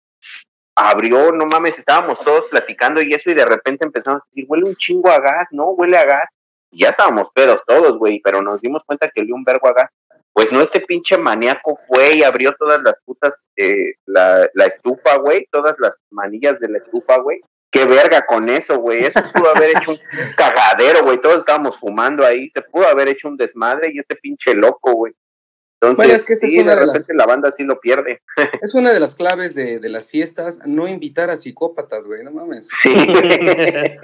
[0.79, 4.65] abrió, no mames, estábamos todos platicando y eso, y de repente empezamos a decir, huele
[4.65, 5.71] un chingo a gas, ¿no?
[5.71, 6.25] Huele a gas.
[6.71, 9.73] Y ya estábamos pedos todos, güey, pero nos dimos cuenta que olía un vergo a
[9.73, 9.89] gas.
[10.31, 15.17] Pues no, este pinche maníaco fue y abrió todas las putas, eh, la, la estufa,
[15.17, 17.41] güey, todas las manillas de la estufa, güey.
[17.71, 19.05] Qué verga con eso, güey.
[19.05, 19.99] Eso pudo haber hecho un
[20.37, 21.19] cagadero, güey.
[21.19, 22.49] Todos estábamos fumando ahí.
[22.49, 25.13] Se pudo haber hecho un desmadre y este pinche loco, güey.
[25.81, 27.63] Entonces, Bueno, es que esta es sí, una de de las- repente la banda sí
[27.63, 28.21] lo pierde.
[28.61, 32.31] Es una de las claves de, de las fiestas, no invitar a psicópatas, güey, no
[32.31, 32.67] mames.
[32.69, 32.93] Sí.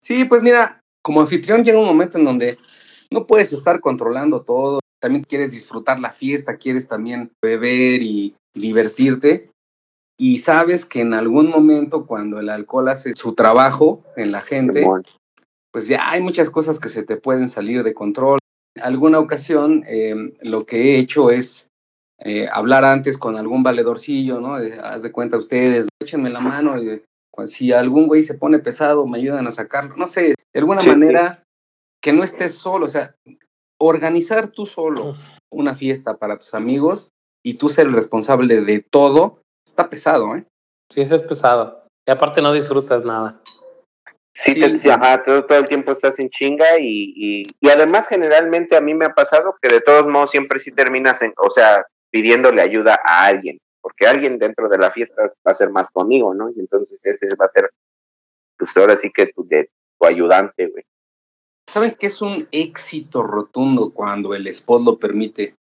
[0.00, 2.58] Sí, pues mira, como anfitrión llega un momento en donde
[3.10, 9.48] no puedes estar controlando todo, también quieres disfrutar la fiesta, quieres también beber y divertirte.
[10.18, 14.84] Y sabes que en algún momento cuando el alcohol hace su trabajo en la gente,
[15.72, 18.38] pues ya hay muchas cosas que se te pueden salir de control.
[18.80, 21.68] Alguna ocasión eh, lo que he hecho es
[22.18, 24.58] eh, hablar antes con algún valedorcillo, ¿no?
[24.58, 28.58] De, haz de cuenta ustedes, échenme la mano, y, pues, si algún güey se pone
[28.60, 30.96] pesado, me ayudan a sacarlo, no sé, de alguna Sí, sí.
[30.96, 31.42] manera
[32.02, 33.14] que no estés solo, o sea,
[33.80, 35.16] organizar tú solo
[35.52, 37.10] una fiesta para tus amigos
[37.44, 40.46] y tú ser el responsable de todo, está pesado, ¿eh?
[40.90, 41.86] Sí, eso es pesado.
[42.06, 43.40] Y aparte no disfrutas nada.
[44.34, 47.68] Sí, Sí, te- sí, ajá, todo, todo el tiempo estás en chinga y, y, y
[47.68, 51.34] además generalmente a mí me ha pasado que de todos modos siempre sí terminas en,
[51.36, 55.70] o sea, pidiéndole ayuda a alguien, porque alguien dentro de la fiesta va a ser
[55.70, 56.48] más tu amigo, ¿no?
[56.50, 57.70] Y entonces ese va a ser,
[58.56, 60.84] pues ahora sí que tu, de, tu ayudante, güey.
[61.68, 65.54] ¿Saben qué es un éxito rotundo cuando el spot lo permite?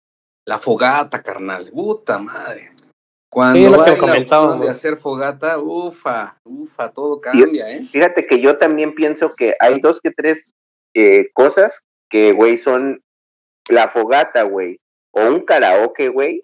[0.46, 1.70] La fogata, carnal.
[1.72, 2.72] Puta madre.
[3.32, 4.52] Cuando Sí, lo que hay la comentábamos.
[4.52, 7.82] opción de hacer fogata, ufa, ufa, todo cambia, ¿eh?
[7.90, 10.54] Fíjate que yo también pienso que hay dos que tres
[10.94, 13.02] eh, cosas que, güey, son
[13.70, 16.42] la fogata, güey, o un karaoke, güey.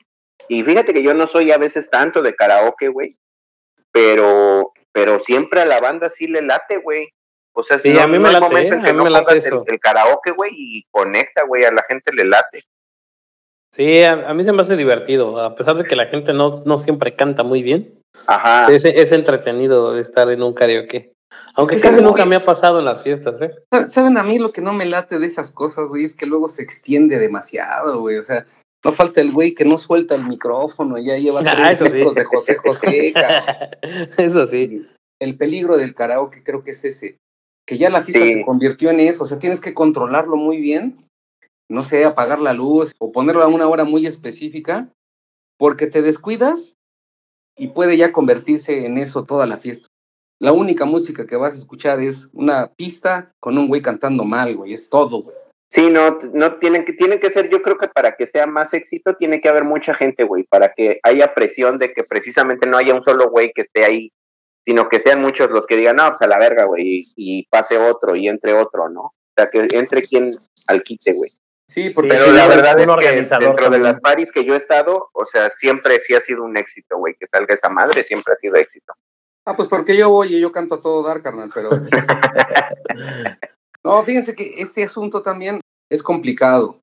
[0.47, 3.17] Y fíjate que yo no soy a veces tanto de karaoke, güey,
[3.91, 7.09] pero, pero siempre a la banda sí le late, güey.
[7.53, 9.03] O sea, Sí, no, a mí no me late, momento en que A mí no
[9.03, 12.63] me late pongas el, el karaoke, güey, y conecta, güey, a la gente le late.
[13.77, 16.63] Sí, a, a mí se me hace divertido, a pesar de que la gente no,
[16.65, 17.93] no siempre canta muy bien.
[18.25, 18.71] Ajá.
[18.73, 21.13] Es, es entretenido estar en un karaoke.
[21.55, 23.51] Aunque que casi nunca me ha pasado en las fiestas, ¿eh?
[23.71, 26.03] ¿Saben- ¿Saben a mí lo que no me late de esas cosas, güey?
[26.03, 28.17] Es que luego se extiende demasiado, güey.
[28.17, 28.47] O sea,
[28.83, 31.97] no falta el güey que no suelta el micrófono, ya lleva Ah, tres eso sí.
[31.97, 33.13] discos de José José.
[34.17, 34.87] Eso sí.
[35.19, 37.17] El peligro del karaoke creo que es ese.
[37.67, 41.06] que ya la fiesta se convirtió en eso, o sea, tienes que controlarlo muy bien,
[41.69, 44.89] no sé, apagar la luz o ponerlo a una hora muy específica,
[45.57, 46.75] porque te descuidas
[47.57, 49.87] y puede ya convertirse en eso toda la fiesta.
[50.39, 54.55] La única música que vas a escuchar es una pista con un güey cantando mal,
[54.55, 55.35] güey, es todo, güey.
[55.69, 58.73] Sí, no, no tienen que, tienen que ser, yo creo que para que sea más
[58.73, 62.77] éxito tiene que haber mucha gente, güey, para que haya presión de que precisamente no
[62.77, 64.13] haya un solo güey que esté ahí,
[64.63, 67.77] sino que sean muchos los que digan, no, pues a la verga, güey, y, pase
[67.77, 69.01] otro y entre otro, ¿no?
[69.01, 70.31] O sea, que entre quien
[70.67, 71.31] al quite, güey.
[71.69, 75.09] Sí, porque pero la verdad es que dentro de las paris que yo he estado,
[75.13, 78.37] o sea, siempre sí ha sido un éxito, güey, que salga esa madre, siempre ha
[78.37, 78.93] sido éxito.
[79.45, 81.69] Ah, pues porque yo voy y yo canto a todo dar, carnal, pero...
[83.87, 86.81] No, fíjense que este asunto también es complicado,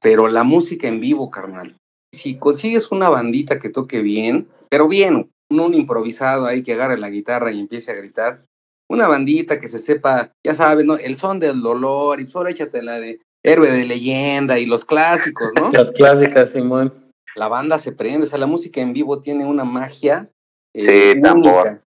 [0.00, 1.76] pero la música en vivo, carnal.
[2.14, 6.96] Si consigues una bandita que toque bien, pero bien, no un improvisado ahí que agarre
[6.96, 8.44] la guitarra y empiece a gritar,
[8.88, 10.96] una bandita que se sepa, ya sabes, ¿no?
[10.96, 15.50] El son del dolor y solo échate la de héroe de leyenda y los clásicos,
[15.54, 15.70] ¿no?
[15.72, 17.12] Las clásicas, Simón.
[17.36, 20.30] La banda se prende, o sea, la música en vivo tiene una magia
[20.72, 21.82] eh, única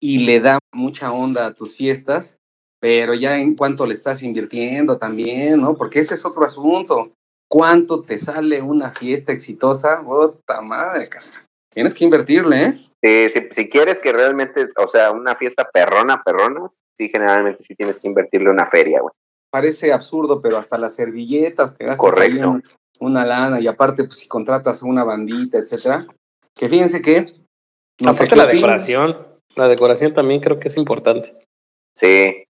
[0.00, 2.38] y le da mucha onda a tus fiestas
[2.84, 5.74] pero ya en cuánto le estás invirtiendo también, ¿no?
[5.74, 7.12] Porque ese es otro asunto.
[7.48, 10.02] ¿Cuánto te sale una fiesta exitosa?
[10.02, 11.24] ¡Puta madre, cara!
[11.72, 13.30] Tienes que invertirle, ¿eh?
[13.30, 18.08] si, quieres que realmente, o sea, una fiesta perrona, perronas, sí, generalmente sí tienes que
[18.08, 19.14] invertirle una feria, güey.
[19.54, 22.60] Parece absurdo, pero hasta las servilletas que gastas Correcto.
[22.98, 26.00] una lana y aparte, pues si contratas a una bandita, etcétera,
[26.56, 27.26] que fíjense que...
[28.00, 29.16] No aparte la decoración,
[29.54, 31.34] la decoración también creo que es importante.
[31.96, 32.46] Sí.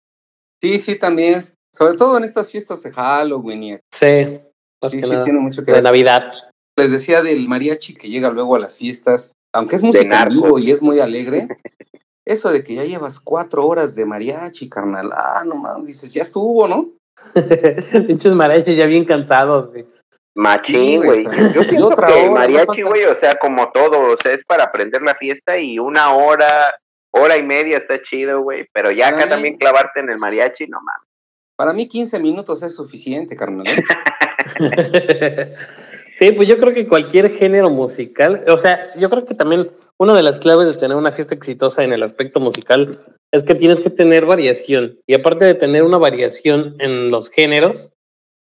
[0.62, 1.45] Sí, sí, también.
[1.77, 3.81] Sobre todo en estas fiestas de Halloween.
[3.93, 4.40] sí,
[4.88, 5.81] sí, sí tiene mucho que ver.
[5.81, 6.33] De Navidad.
[6.75, 10.59] Les decía del mariachi que llega luego a las fiestas, aunque es música en vivo
[10.59, 11.49] y es muy alegre.
[12.27, 15.11] Eso de que ya llevas cuatro horas de mariachi, carnal.
[15.13, 16.91] Ah, no mames, dices, ya estuvo, ¿no?
[18.07, 19.87] Pinches mariachi ya bien cansados, güey.
[20.35, 21.25] Machín, güey.
[21.55, 25.03] Yo pienso que el mariachi, güey, o sea, como todo, o sea, es para aprender
[25.03, 26.75] la fiesta y una hora
[27.17, 30.81] hora y media está chido, güey, pero ya acá también clavarte en el mariachi, no
[30.81, 31.09] mames.
[31.57, 33.67] Para mí 15 minutos es suficiente, carnal.
[33.69, 33.85] ¿eh?
[36.19, 40.14] sí, pues yo creo que cualquier género musical, o sea, yo creo que también una
[40.14, 42.98] de las claves de tener una fiesta exitosa en el aspecto musical
[43.33, 44.98] es que tienes que tener variación.
[45.07, 47.92] Y aparte de tener una variación en los géneros,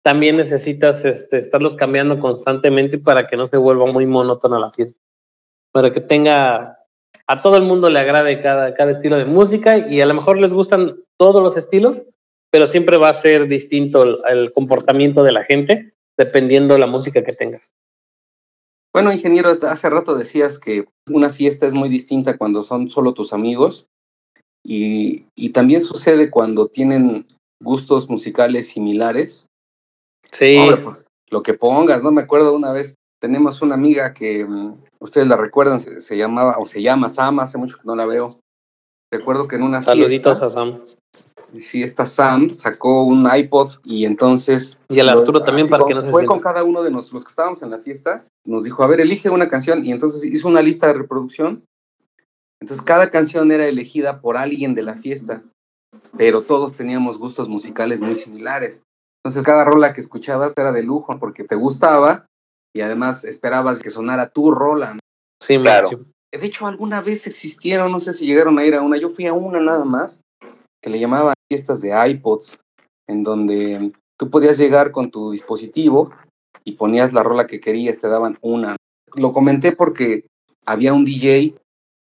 [0.04, 5.00] también necesitas este, estarlos cambiando constantemente para que no se vuelva muy monótona la fiesta.
[5.72, 6.78] Para que tenga
[7.28, 10.40] a todo el mundo le agrade cada, cada estilo de música y a lo mejor
[10.40, 12.04] les gustan todos los estilos,
[12.52, 17.24] pero siempre va a ser distinto el, comportamiento de la gente dependiendo de la música
[17.24, 17.74] que tengas.
[18.94, 23.34] Bueno, ingeniero, hace rato decías que una fiesta es muy distinta cuando son solo tus
[23.34, 23.88] amigos
[24.64, 27.26] y, y también sucede cuando tienen
[27.62, 29.48] gustos musicales similares.
[30.32, 30.58] Sí.
[30.84, 32.12] pues lo que pongas, ¿no?
[32.12, 36.66] Me acuerdo una vez, tenemos una amiga que mm, ustedes la recuerdan, se, llamaba o
[36.66, 38.30] se llama Sam, hace mucho que no la veo.
[39.12, 40.82] Recuerdo que en una Saluditos a Sam.
[41.62, 44.80] Sí, esta Sam sacó un iPod y entonces...
[44.90, 47.30] Y el Arturo también para que nos Fue con cada uno de los, los que
[47.30, 50.62] estábamos en la fiesta, nos dijo, a ver, elige una canción y entonces hizo una
[50.62, 51.64] lista de reproducción.
[52.60, 55.44] Entonces cada canción era elegida por alguien de la fiesta,
[56.18, 58.82] pero todos teníamos gustos musicales muy similares.
[59.24, 62.26] Entonces cada rola que escuchabas era de lujo porque te gustaba
[62.74, 64.98] y además esperabas que sonara tu rola.
[65.42, 65.90] Sí, claro.
[66.32, 69.28] De hecho, alguna vez existieron, no sé si llegaron a ir a una, yo fui
[69.28, 70.22] a una nada más,
[70.84, 72.60] que le llamaban fiestas de iPods,
[73.08, 76.12] en donde tú podías llegar con tu dispositivo
[76.66, 78.76] y ponías la rola que querías, te daban una.
[79.16, 80.26] Lo comenté porque
[80.66, 81.56] había un DJ,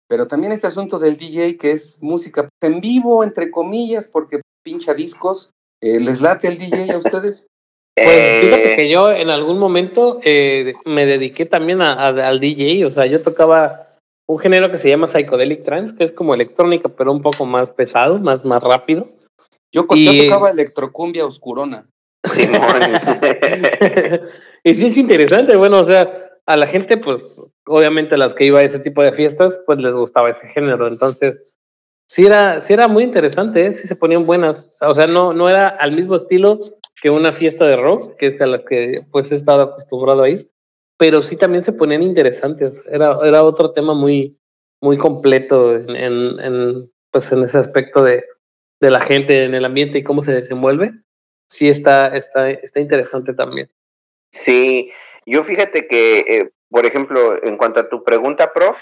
[0.07, 4.93] pero también este asunto del DJ que es música en vivo, entre comillas, porque pincha
[4.93, 5.51] discos.
[5.81, 7.47] Eh, ¿Les late el DJ a ustedes?
[7.95, 12.91] Pues fíjate eh, que yo en algún momento eh, me dediqué también al DJ, o
[12.91, 13.84] sea, yo tocaba
[14.27, 17.69] un género que se llama Psychedelic Trance, que es como electrónica, pero un poco más
[17.69, 19.07] pesado, más, más rápido.
[19.71, 21.87] Yo, yo tocaba electrocumbia oscurona.
[24.63, 28.59] y sí es interesante, bueno, o sea, a la gente, pues, obviamente las que iba
[28.59, 31.59] a ese tipo de fiestas, pues les gustaba ese género, entonces,
[32.07, 33.73] sí era, sí era muy interesante, ¿eh?
[33.73, 36.57] sí se ponían buenas, o sea, no, no era al mismo estilo
[37.01, 40.29] que una fiesta de rock, que es a la que pues he estado acostumbrado a
[40.29, 40.49] ir,
[40.97, 42.83] pero sí también se ponían interesantes.
[42.89, 44.37] Era, era otro tema muy,
[44.81, 48.23] muy completo en, en, pues en ese aspecto de,
[48.79, 50.91] de la gente en el ambiente y cómo se desenvuelve.
[51.49, 53.69] Sí está, está, está interesante también.
[54.31, 54.91] Sí,
[55.25, 58.81] yo fíjate que, eh, por ejemplo, en cuanto a tu pregunta, prof,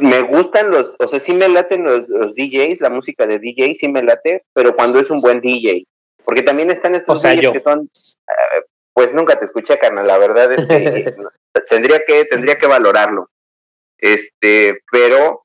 [0.00, 3.74] me gustan los, o sea, sí me laten los, los DJs, la música de DJ
[3.74, 5.86] sí me late, pero cuando es un buen DJ.
[6.24, 7.88] Porque también están estos DJs que son,
[8.28, 8.62] eh,
[8.96, 11.14] pues nunca te escuché, carnal, la verdad es que
[11.68, 13.30] tendría que, tendría que valorarlo.
[13.98, 15.44] Este, pero,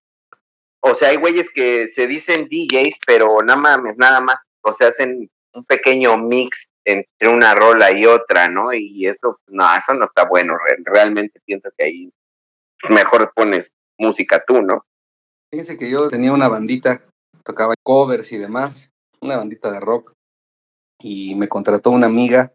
[0.81, 4.87] o sea, hay güeyes que se dicen DJs, pero nada más, nada más, o sea,
[4.87, 8.71] hacen un pequeño mix entre una rola y otra, ¿no?
[8.71, 10.55] Y eso, no, eso no está bueno.
[10.85, 12.13] Realmente pienso que ahí
[12.89, 14.85] mejor pones música tú, ¿no?
[15.51, 17.01] Fíjense que yo tenía una bandita,
[17.43, 20.13] tocaba covers y demás, una bandita de rock,
[21.01, 22.53] y me contrató una amiga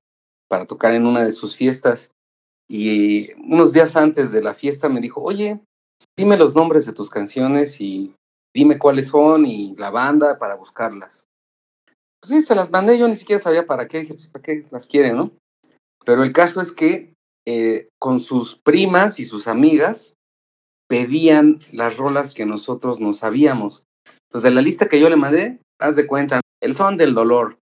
[0.48, 2.10] para tocar en una de sus fiestas.
[2.68, 5.60] Y unos días antes de la fiesta me dijo, oye,
[6.16, 8.14] dime los nombres de tus canciones y
[8.54, 11.24] dime cuáles son y la banda para buscarlas.
[12.20, 14.86] Pues sí, se las mandé, yo ni siquiera sabía para qué, pues, para qué las
[14.86, 15.30] quiere, ¿no?
[16.04, 17.14] Pero el caso es que
[17.46, 20.14] eh, con sus primas y sus amigas
[20.88, 23.84] pedían las rolas que nosotros no sabíamos.
[24.28, 27.58] Entonces, de la lista que yo le mandé, haz de cuenta, el son del dolor.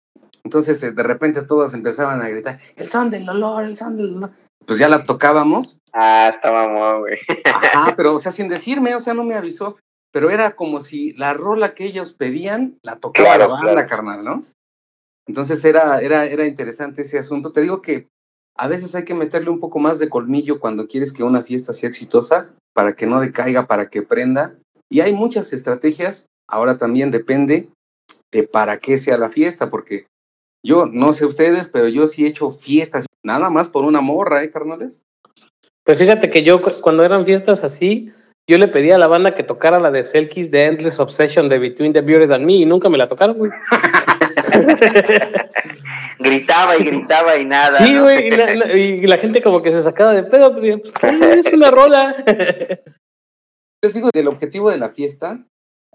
[0.44, 4.14] Entonces, eh, de repente todos empezaban a gritar, el son del dolor, el son del
[4.14, 4.32] dolor.
[4.66, 5.80] Pues ya la tocábamos.
[5.94, 7.18] Ah, estábamos, güey.
[7.46, 9.78] Ajá, pero, o sea, sin decirme, o sea, no me avisó.
[10.12, 14.44] Pero era como si la rola que ellos pedían la tocaba la banda, carnal, ¿no?
[15.28, 17.52] Entonces era, era, era interesante ese asunto.
[17.52, 18.08] Te digo que
[18.58, 21.74] a veces hay que meterle un poco más de colmillo cuando quieres que una fiesta
[21.74, 24.56] sea exitosa para que no decaiga, para que prenda.
[24.90, 26.26] Y hay muchas estrategias.
[26.48, 27.70] Ahora también depende
[28.32, 30.08] de para qué sea la fiesta, porque
[30.66, 34.44] yo no sé ustedes, pero yo sí he hecho fiestas nada más por una morra,
[34.44, 35.04] ¿eh, carnales?
[35.86, 38.12] Pues fíjate que yo cuando eran fiestas así,
[38.50, 41.60] yo le pedí a la banda que tocara la de Selkis de Endless Obsession de
[41.60, 43.52] Between the Bearded and Me y nunca me la tocaron, güey.
[46.20, 47.78] gritaba y gritaba y nada.
[47.78, 50.94] Sí, güey, y, la gente como que se sacaba de pedo, pero pues,
[51.46, 52.16] es una rola.
[53.82, 55.46] Les digo, del objetivo de la fiesta,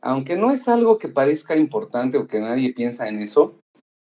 [0.00, 3.60] aunque no es algo que parezca importante o que nadie piensa en eso,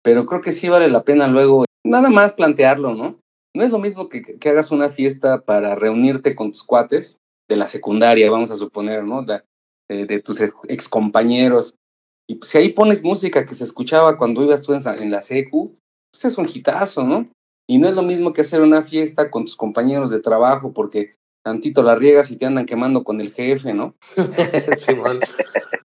[0.07, 3.19] pero creo que sí vale la pena luego nada más plantearlo, ¿no?
[3.53, 7.17] No es lo mismo que, que hagas una fiesta para reunirte con tus cuates
[7.49, 9.23] de la secundaria, vamos a suponer, ¿no?
[9.23, 9.41] De,
[9.89, 11.75] de, tus ex compañeros.
[12.25, 15.73] Y pues, si ahí pones música que se escuchaba cuando ibas tú en, la secu,
[16.09, 17.29] pues es un hitazo, ¿no?
[17.69, 21.15] Y no es lo mismo que hacer una fiesta con tus compañeros de trabajo porque
[21.43, 23.93] tantito la riegas y te andan quemando con el jefe, ¿no?
[24.77, 24.93] sí,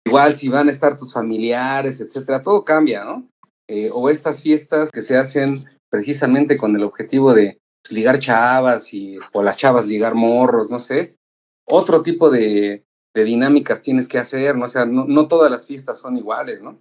[0.05, 3.32] Igual si van a estar tus familiares, etcétera, todo cambia, ¿no?
[3.69, 8.93] Eh, o estas fiestas que se hacen precisamente con el objetivo de pues, ligar chavas
[8.93, 11.17] y, o las chavas ligar morros, no sé.
[11.65, 12.85] Otro tipo de,
[13.15, 14.65] de dinámicas tienes que hacer, ¿no?
[14.65, 16.81] O sea, no, no todas las fiestas son iguales, ¿no?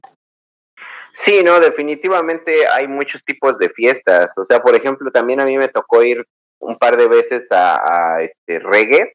[1.14, 4.38] Sí, no, definitivamente hay muchos tipos de fiestas.
[4.38, 6.26] O sea, por ejemplo, también a mí me tocó ir
[6.60, 9.12] un par de veces a, a este reggae.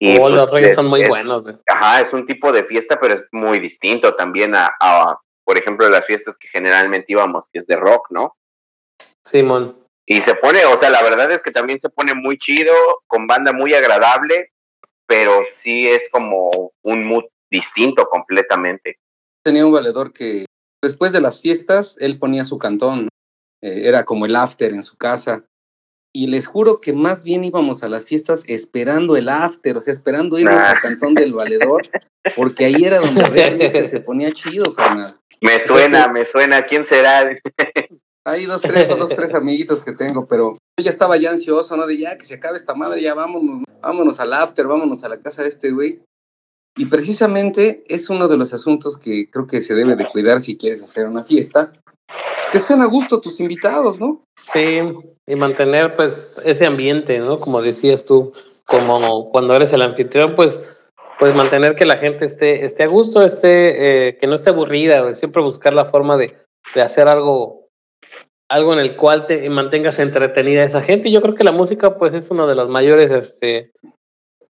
[0.00, 1.44] Y oh, los pues, reggae son muy buenos.
[1.66, 5.88] Ajá, es un tipo de fiesta, pero es muy distinto también a, a, por ejemplo,
[5.88, 8.36] las fiestas que generalmente íbamos, que es de rock, ¿no?
[9.24, 9.78] Simón.
[10.06, 12.74] Y se pone, o sea, la verdad es que también se pone muy chido,
[13.06, 14.52] con banda muy agradable,
[15.06, 18.98] pero sí es como un mood distinto completamente.
[19.42, 20.46] Tenía un valedor que
[20.82, 23.08] después de las fiestas, él ponía su cantón,
[23.62, 25.44] eh, era como el after en su casa.
[26.16, 29.92] Y les juro que más bien íbamos a las fiestas esperando el after, o sea,
[29.92, 31.82] esperando irnos al cantón del valedor,
[32.36, 35.18] porque ahí era donde realmente se ponía chido, carnal.
[35.40, 37.28] Me suena, me suena, ¿quién será?
[38.26, 41.86] Hay dos, tres, dos, tres amiguitos que tengo, pero yo ya estaba ya ansioso, ¿no?
[41.86, 45.20] De ya que se acabe esta madre, ya vámonos, vámonos al after, vámonos a la
[45.20, 45.98] casa de este güey.
[46.76, 50.56] Y precisamente es uno de los asuntos que creo que se debe de cuidar si
[50.56, 51.72] quieres hacer una fiesta.
[52.42, 54.24] Es que estén a gusto tus invitados, ¿no?
[54.52, 54.78] Sí,
[55.26, 57.38] y mantener pues ese ambiente, ¿no?
[57.38, 58.32] Como decías tú,
[58.66, 60.60] como cuando eres el anfitrión, pues,
[61.18, 65.12] pues mantener que la gente esté, esté a gusto, esté, eh, que no esté aburrida,
[65.14, 66.34] siempre buscar la forma de,
[66.74, 67.68] de hacer algo,
[68.48, 71.08] algo en el cual te mantengas entretenida a esa gente.
[71.08, 73.72] Y yo creo que la música, pues, es uno de los mayores, este,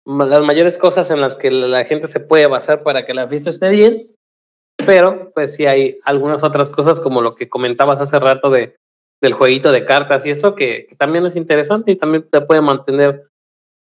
[0.04, 3.50] las mayores cosas en las que la gente se puede basar para que la fiesta
[3.50, 4.02] esté bien,
[4.76, 8.76] pero pues sí hay algunas otras cosas como lo que comentabas hace rato de,
[9.20, 13.28] del jueguito de cartas y eso que, también es interesante y también te puede mantener,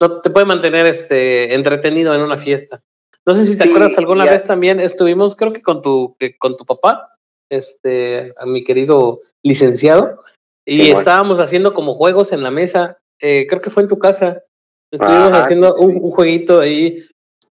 [0.01, 2.83] no, te puede mantener este, entretenido en una fiesta.
[3.27, 6.67] No sé si te acuerdas alguna vez también estuvimos, creo que con tu, con tu
[6.67, 7.09] papá,
[7.51, 10.23] este, a mi querido licenciado,
[10.67, 14.43] y estábamos haciendo como juegos en la mesa, eh, creo que fue en tu casa,
[14.95, 17.03] Estuvimos haciendo un, jueguito ahí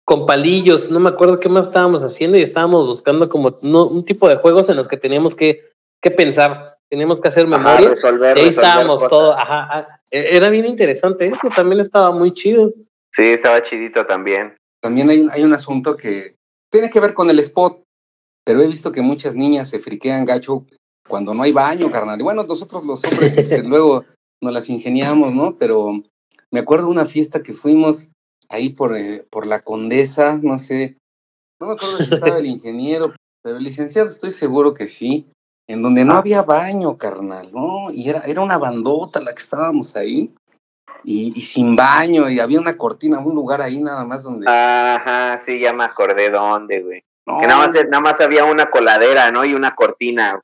[0.04, 4.28] con palillos, no me acuerdo qué más estábamos haciendo y estábamos buscando como un tipo
[4.28, 5.62] de juegos en los que teníamos que,
[6.02, 7.94] que pensar, teníamos que hacer memoria.
[8.36, 9.36] y ahí estábamos todos,
[10.10, 12.72] e, era bien interesante eso, también estaba muy chido.
[13.12, 14.56] Sí, estaba chidito también.
[14.80, 16.36] también hay, hay un asunto que
[16.70, 17.82] tiene que ver con el spot,
[18.44, 20.66] pero he visto que muchas niñas se friquean gacho
[21.08, 22.18] cuando no hay baño, carnal.
[22.18, 24.04] Y bueno, nosotros los hombres este, luego
[24.40, 25.56] nos las ingeniamos, ¿no?
[25.56, 26.02] Pero
[26.50, 28.08] me acuerdo de una fiesta que fuimos
[28.52, 30.98] ahí por, eh, por la condesa, no sé,
[31.60, 35.26] no me acuerdo si estaba el ingeniero, pero el licenciado estoy seguro que sí,
[35.68, 37.90] en donde no había baño, carnal, ¿no?
[37.90, 40.34] Y era, era una bandota la que estábamos ahí.
[41.04, 44.48] Y, y, sin baño, y había una cortina, un lugar ahí nada más donde.
[44.48, 47.02] Ajá, sí, ya me acordé dónde, güey.
[47.26, 49.44] No, que nada más, nada más había una coladera, ¿no?
[49.44, 50.40] Y una cortina.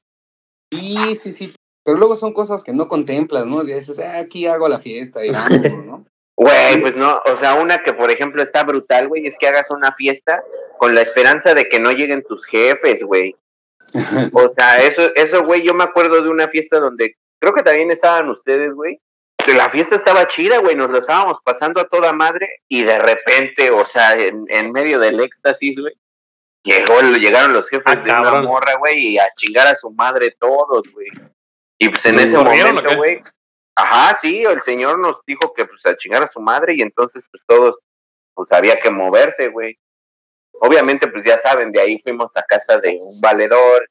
[0.73, 1.55] Sí, sí, sí.
[1.85, 3.63] Pero luego son cosas que no contemplas, ¿no?
[3.63, 5.51] Dices, ah, aquí hago la fiesta y vamos,
[5.87, 6.05] ¿no?
[6.39, 9.73] Güey, pues no, o sea, una que por ejemplo está brutal, güey, es que hagas
[9.73, 10.45] una fiesta
[10.79, 13.37] con la esperanza de que no lleguen tus jefes, güey.
[14.33, 17.91] O sea, eso, eso, güey, yo me acuerdo de una fiesta donde creo que también
[17.91, 19.01] estaban ustedes, güey,
[19.47, 23.71] la fiesta estaba chida, güey, nos la estábamos pasando a toda madre y de repente,
[23.73, 25.95] o sea, en, en medio del éxtasis, güey,
[26.63, 30.37] llegó, llegaron los jefes Ah, de una morra, güey, y a chingar a su madre
[30.39, 31.09] todos, güey.
[31.79, 33.21] Y pues en ese ¿Murieron o momento, güey,
[33.79, 37.23] ajá, sí, el señor nos dijo que pues a chingar a su madre y entonces
[37.31, 37.79] pues todos,
[38.35, 39.79] pues había que moverse, güey.
[40.61, 43.89] Obviamente, pues ya saben, de ahí fuimos a casa de un valedor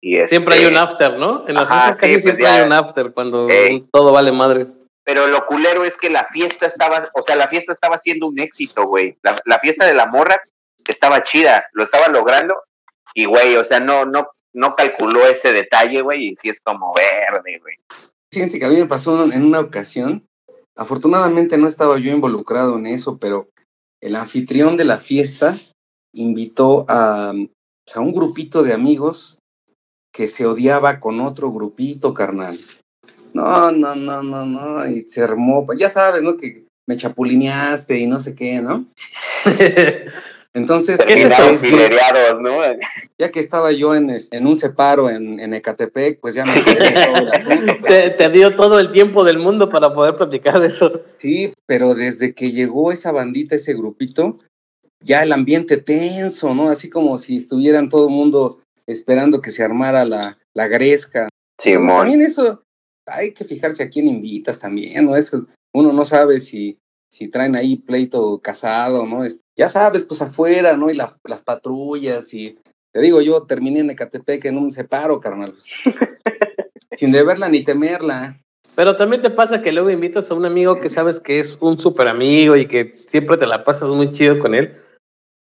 [0.00, 1.48] y Siempre hay este, un after, ¿no?
[1.48, 2.54] En las fiestas casi sí, pues siempre ya.
[2.54, 3.46] hay un after cuando
[3.92, 4.66] todo vale madre.
[5.04, 8.38] Pero lo culero es que la fiesta estaba, o sea, la fiesta estaba siendo un
[8.38, 9.16] éxito, güey.
[9.22, 10.40] La, la fiesta de la morra
[10.86, 12.56] estaba chida, lo estaba logrando.
[13.14, 16.92] Y, güey, o sea, no, no, no calculó ese detalle, güey, y sí es como
[16.94, 17.76] verde, güey.
[18.32, 20.26] Fíjense que a mí me pasó en una ocasión.
[20.76, 23.48] Afortunadamente no estaba yo involucrado en eso, pero
[24.00, 25.56] el anfitrión de la fiesta
[26.14, 29.38] invitó a, pues, a un grupito de amigos
[30.14, 32.56] que se odiaba con otro grupito, carnal.
[33.34, 34.86] No, no, no, no, no.
[34.86, 36.36] Y se armó, pues, ya sabes, ¿no?
[36.36, 38.86] Que me chapulineaste y no sé qué, ¿no?
[40.54, 40.98] Entonces,
[43.18, 46.60] ya que estaba yo en, en un separo en, en Ecatepec, pues ya me Sí.
[46.62, 47.72] de todo el asunto.
[47.82, 51.00] pero- te, te dio todo el tiempo del mundo para poder platicar de eso.
[51.16, 54.38] Sí, pero desde que llegó esa bandita, ese grupito,
[55.02, 56.68] ya el ambiente tenso, ¿no?
[56.70, 61.28] Así como si estuvieran todo el mundo esperando que se armara la, la gresca.
[61.58, 61.96] Entonces, Simón.
[61.98, 62.62] también eso,
[63.06, 65.14] hay que fijarse a quién invitas también, ¿no?
[65.16, 66.78] Eso, uno no sabe si,
[67.10, 69.22] si traen ahí pleito casado, ¿no?
[69.56, 70.90] Ya sabes, pues afuera, ¿no?
[70.90, 72.58] Y la- las patrullas y...
[72.90, 75.52] Te digo, yo terminé en Ecatepec en un separo, carnal.
[75.52, 75.74] pues,
[76.96, 78.40] sin deberla ni temerla.
[78.74, 81.78] Pero también te pasa que luego invitas a un amigo que sabes que es un
[81.78, 84.74] súper amigo y que siempre te la pasas muy chido con él,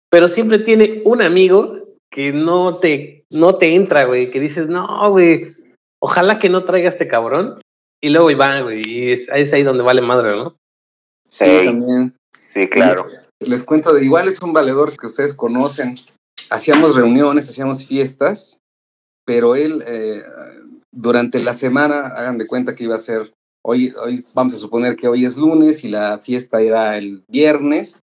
[0.10, 1.80] pero siempre tiene un amigo
[2.12, 5.48] que no te, no te entra, güey, que dices, no, güey,
[6.02, 7.62] ojalá que no traiga este cabrón.
[8.02, 10.57] Y luego Iván, güey, y es, es ahí donde vale madre, ¿no?
[11.30, 12.16] Sí, también.
[12.44, 13.08] Sí, claro.
[13.40, 15.98] Les cuento, de igual es un valedor que ustedes conocen.
[16.50, 18.58] Hacíamos reuniones, hacíamos fiestas,
[19.26, 20.22] pero él eh,
[20.94, 23.34] durante la semana, hagan de cuenta que iba a ser,
[23.66, 28.00] hoy, hoy vamos a suponer que hoy es lunes y la fiesta era el viernes.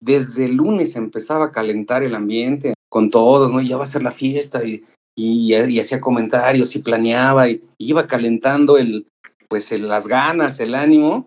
[0.00, 3.60] Desde el lunes empezaba a calentar el ambiente con todos, ¿no?
[3.60, 4.84] Ya va a ser la fiesta y,
[5.18, 9.08] y, y hacía comentarios y planeaba y, iba calentando el,
[9.48, 11.26] pues el- las ganas, el ánimo.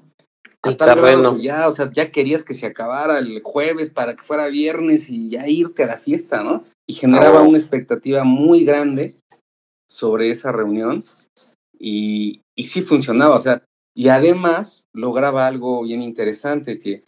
[0.64, 4.16] El tal grado que ya, o sea, ya querías que se acabara el jueves para
[4.16, 6.64] que fuera viernes y ya irte a la fiesta, ¿no?
[6.88, 9.14] Y generaba una expectativa muy grande
[9.90, 11.04] sobre esa reunión
[11.80, 13.64] y, y sí funcionaba, o sea,
[13.96, 17.04] y además lograba algo bien interesante que,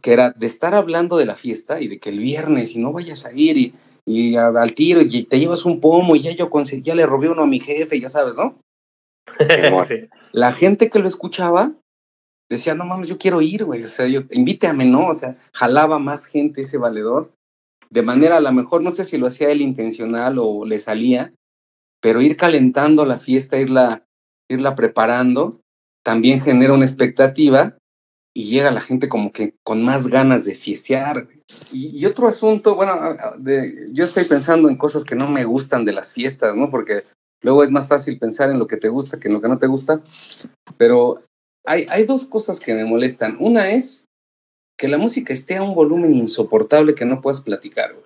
[0.00, 2.92] que era de estar hablando de la fiesta y de que el viernes y no
[2.92, 3.74] vayas a ir y,
[4.06, 7.06] y a- al tiro y te llevas un pomo y ya yo conseguí, ya le
[7.06, 8.58] robé uno a mi jefe, ya sabes, ¿no?
[9.86, 10.08] Sí.
[10.32, 11.72] la gente que lo escuchaba
[12.48, 15.08] decía, no mames, yo quiero ir, güey, o sea, yo, invítame, ¿no?
[15.08, 17.32] O sea, jalaba más gente ese valedor,
[17.90, 21.34] de manera a lo mejor, no sé si lo hacía él intencional o le salía,
[22.00, 24.04] pero ir calentando la fiesta, irla,
[24.50, 25.60] irla preparando,
[26.04, 27.76] también genera una expectativa
[28.34, 31.28] y llega la gente como que con más ganas de fiestear.
[31.70, 32.94] Y, y otro asunto, bueno,
[33.92, 36.70] yo estoy pensando en cosas que no me gustan de las fiestas, ¿no?
[36.70, 37.04] Porque
[37.42, 39.58] luego es más fácil pensar en lo que te gusta que en lo que no
[39.58, 40.00] te gusta,
[40.76, 41.22] pero
[41.66, 43.36] hay, hay dos cosas que me molestan.
[43.40, 44.06] Una es
[44.78, 47.92] que la música esté a un volumen insoportable que no puedas platicar.
[47.92, 48.04] güey.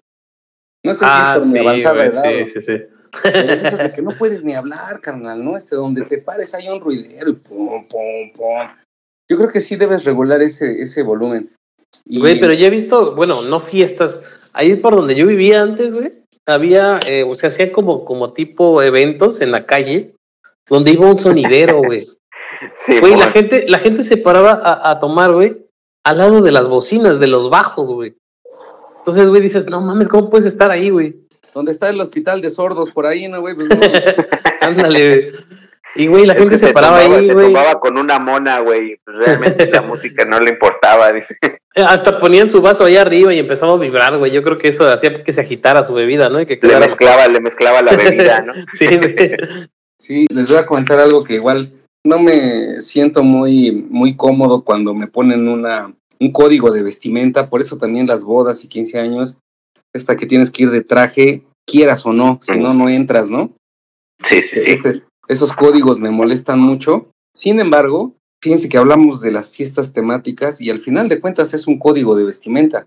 [0.85, 2.47] No sé si es por mi avanzada Ah, güey, edad.
[2.47, 2.83] sí, sí, sí.
[3.23, 5.57] Pero de que no puedes ni hablar, carnal, ¿no?
[5.57, 8.69] Este, donde te pares hay un ruidero y pum, pum, pum.
[9.29, 11.51] Yo creo que sí debes regular ese, ese volumen.
[12.05, 14.21] Y, Güey, pero ya he visto, bueno, no fiestas.
[14.53, 16.13] Ahí por donde yo vivía antes, güey,
[16.47, 20.15] había, eh, o sea, hacían como, como tipo eventos en la calle,
[20.69, 22.07] donde iba un sonidero, güey.
[22.73, 25.57] Sí, Güey, la gente, la gente se paraba a, a tomar, güey,
[26.05, 28.17] al lado de las bocinas, de los bajos, güey.
[28.99, 31.17] Entonces, güey, dices, no mames, ¿cómo puedes estar ahí, güey?
[31.55, 33.55] Donde está el hospital de sordos por ahí, ¿no, güey?
[33.55, 33.77] Pues no.
[34.61, 35.33] Ándale, güey.
[35.95, 37.47] Y, güey, la Es gente se paraba tomaba, ahí, se güey.
[37.47, 39.01] tomaba con una mona, güey.
[39.05, 41.11] Pues realmente la música no le importaba.
[41.13, 41.39] dice.
[41.75, 44.31] Hasta ponían su vaso ahí arriba y empezamos a vibrar, güey.
[44.33, 46.39] Yo creo que eso hacía que se agitara su bebida, ¿no?
[46.41, 48.53] Y que Le mezclaba, le mezclaba la bebida, ¿no?
[48.75, 49.15] Sí, güey.
[49.99, 51.73] Sí, les voy a comentar algo que igual
[52.07, 57.61] no me siento muy, muy cómodo cuando me ponen una, un código de vestimenta, por
[57.61, 59.37] eso también las bodas y 15 años,
[59.95, 63.53] esta que tienes que ir de traje, quieras o no, si no, no entras, ¿no?
[64.23, 64.71] Sí, sí, sí.
[64.71, 67.11] Ese- esos códigos me molestan mucho.
[67.35, 71.67] Sin embargo, fíjense que hablamos de las fiestas temáticas y al final de cuentas es
[71.67, 72.87] un código de vestimenta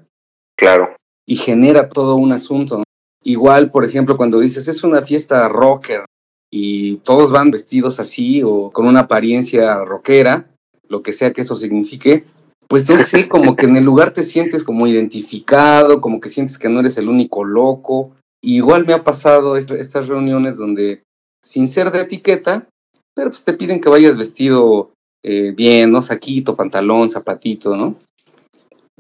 [0.58, 0.96] Claro.
[1.28, 2.84] y genera todo un asunto.
[3.24, 6.06] Igual, por ejemplo, cuando dices es una fiesta rocker
[6.52, 10.48] y todos van vestidos así o con una apariencia rockera,
[10.88, 12.26] lo que sea que eso signifique,
[12.68, 16.58] pues no sé, como que en el lugar te sientes como identificado, como que sientes
[16.58, 18.12] que no eres el único loco.
[18.42, 21.04] Y igual me ha pasado est- estas reuniones donde,
[21.44, 22.68] sin ser de etiqueta,
[23.16, 24.92] pero pues te piden que vayas vestido
[25.26, 26.02] eh, bien, ¿no?
[26.02, 27.96] Saquito, pantalón, zapatito, ¿no?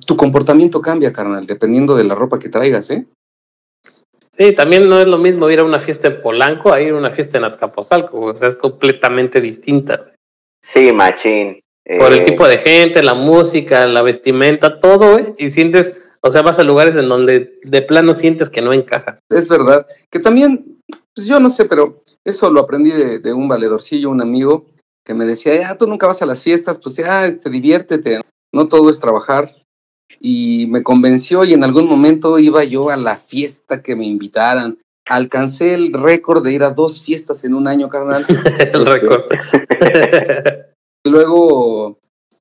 [0.05, 3.05] tu comportamiento cambia, carnal, dependiendo de la ropa que traigas, ¿eh?
[4.39, 6.97] Sí, también no es lo mismo ir a una fiesta en Polanco a ir a
[6.97, 10.13] una fiesta en Azcapotzalco, o sea, es completamente distinta.
[10.63, 11.59] Sí, machín.
[11.97, 15.33] Por el Eh, tipo de gente, la música, la vestimenta, todo, güey.
[15.37, 19.19] Y sientes, o sea, vas a lugares en donde de plano sientes que no encajas.
[19.29, 19.85] Es verdad.
[20.09, 20.79] Que también,
[21.13, 24.67] pues yo no sé, pero eso lo aprendí de, de un valedorcillo, un amigo,
[25.05, 28.21] que me decía, ya, tú nunca vas a las fiestas, pues ya, este, diviértete,
[28.53, 29.53] no todo es trabajar.
[30.19, 34.79] Y me convenció y en algún momento iba yo a la fiesta que me invitaran.
[35.07, 38.25] Alcancé el récord de ir a dos fiestas en un año, carnal.
[38.73, 39.23] el récord.
[41.05, 41.99] Luego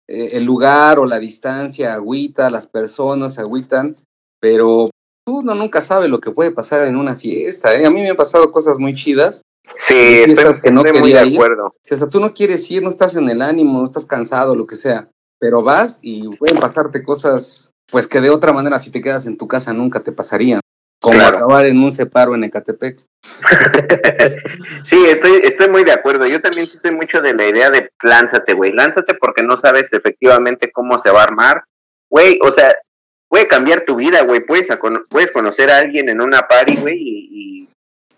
[0.08, 3.94] eh, el lugar o la distancia agüita, las personas agüitan,
[4.40, 4.90] pero
[5.26, 7.74] uno nunca sabe lo que puede pasar en una fiesta.
[7.76, 7.84] ¿eh?
[7.86, 9.42] A mí me han pasado cosas muy chidas.
[9.78, 11.34] Sí, Hay estoy, fiestas que no estoy muy de ir.
[11.36, 11.74] acuerdo.
[11.82, 14.66] Si hasta tú no quieres ir, no estás en el ánimo, no estás cansado, lo
[14.66, 19.00] que sea, pero vas y pueden pasarte cosas, pues que de otra manera si te
[19.00, 20.60] quedas en tu casa nunca te pasarían.
[21.00, 21.36] Como Claro.
[21.36, 23.04] acabar en un separo en Ecatepec.
[24.82, 26.26] Sí, estoy, estoy muy de acuerdo.
[26.26, 28.72] Yo también sí estoy mucho de la idea de lánzate, güey.
[28.72, 31.64] Lánzate porque no sabes efectivamente cómo se va a armar.
[32.10, 32.74] Güey, o sea,
[33.28, 34.40] puede cambiar tu vida, güey.
[34.40, 34.78] Puedes, a
[35.10, 37.68] puedes conocer a alguien en una party, güey, y, y,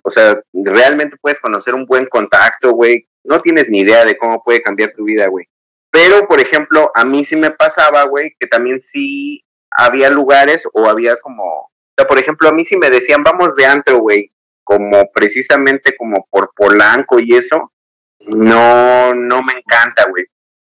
[0.02, 3.06] o sea, realmente puedes conocer un buen contacto, güey.
[3.24, 5.46] No tienes ni idea de cómo puede cambiar tu vida, güey.
[5.90, 10.88] Pero, por ejemplo, a mí sí me pasaba, güey, que también sí había lugares o
[10.88, 14.28] había como, o sea, por ejemplo, a mí sí me decían, vamos de antro, güey,
[14.64, 17.72] como precisamente como por Polanco y eso,
[18.20, 20.26] no, no me encanta, güey,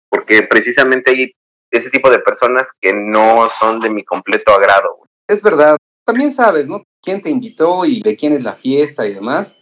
[0.09, 1.33] porque precisamente hay
[1.73, 5.09] ese tipo de personas que no son de mi completo agrado, güey.
[5.29, 5.77] Es verdad.
[6.05, 6.83] También sabes, ¿no?
[7.03, 9.57] ¿Quién te invitó y de quién es la fiesta y demás?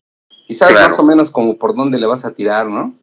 [0.47, 0.89] Y sabes Claro.
[0.89, 2.99] más o menos como por dónde le vas a tirar, ¿no?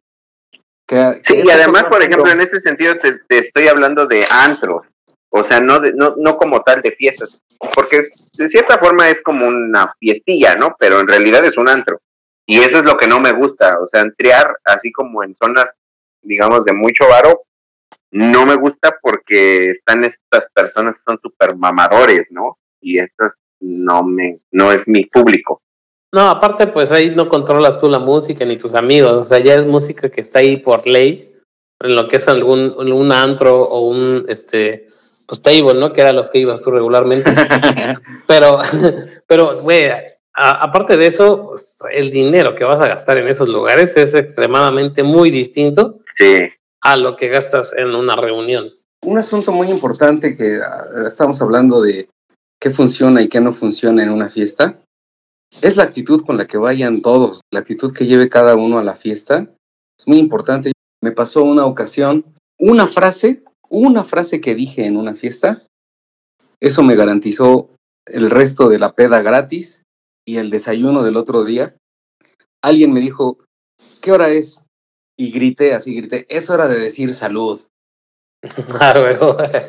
[0.86, 4.82] Que- Sí, y además, por ejemplo, en este sentido te, te estoy hablando de antro,
[5.30, 7.42] o sea, no, de, no, no como tal de fiestas,
[7.74, 10.76] porque es- de cierta forma es como una fiestilla, ¿no?
[10.78, 12.00] Pero en realidad es un antro.
[12.48, 15.74] Y eso es lo que no me gusta, o sea, entrear así como en zonas,
[16.22, 17.42] digamos, de mucho varo,
[18.12, 22.56] no me gusta porque están estas personas, son súper mamadores, ¿no?
[22.80, 25.60] Y estas no me, no es mi público.
[26.12, 29.12] No, aparte, pues ahí no controlas tú la música ni tus amigos.
[29.12, 31.34] O sea, ya es música que está ahí por ley,
[31.82, 34.86] en lo que es algún un antro o un este
[35.26, 35.92] pues table, ¿no?
[35.92, 37.30] Que eran los que ibas tú regularmente.
[38.26, 38.58] Pero,
[39.26, 39.90] pero, güey,
[40.32, 45.02] aparte de eso, pues, el dinero que vas a gastar en esos lugares es extremadamente
[45.02, 46.48] muy distinto Sí,
[46.82, 48.68] a lo que gastas en una reunión.
[49.04, 52.08] Un asunto muy importante que ah, estamos hablando de
[52.60, 54.78] qué funciona y qué no funciona en una fiesta
[55.62, 58.84] es la actitud con la que vayan todos, la actitud que lleve cada uno a
[58.84, 59.50] la fiesta.
[59.98, 60.72] Es muy importante.
[61.02, 62.24] Me pasó una ocasión,
[62.58, 65.66] una frase, una frase que dije en una fiesta,
[66.60, 67.70] eso me garantizó
[68.06, 69.82] el resto de la peda gratis
[70.26, 71.76] y el desayuno del otro día.
[72.62, 73.38] Alguien me dijo,
[74.02, 74.62] ¿qué hora es?
[75.18, 77.60] Y grité así, grité, es hora de decir salud.
[78.78, 78.94] Ah.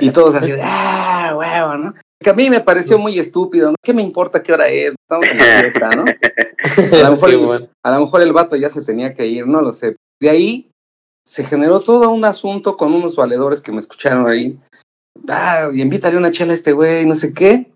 [0.02, 1.94] Y todos así, ah, huevo, ¿no?
[2.22, 3.76] Que a mí me pareció muy estúpido, ¿no?
[3.84, 4.96] ¿Qué me importa qué hora es?
[5.00, 6.06] Estamos en la fiesta, ¿no?
[6.98, 7.68] A lo, mejor, Sí, el- bueno.
[7.86, 9.96] a lo mejor el vato ya se tenía que ir, no lo sé.
[10.20, 10.72] De ahí
[11.26, 14.58] se generó todo un asunto con unos valedores que me escucharon ahí.
[15.30, 17.72] Ah, y invítale una chela a este güey, no sé qué.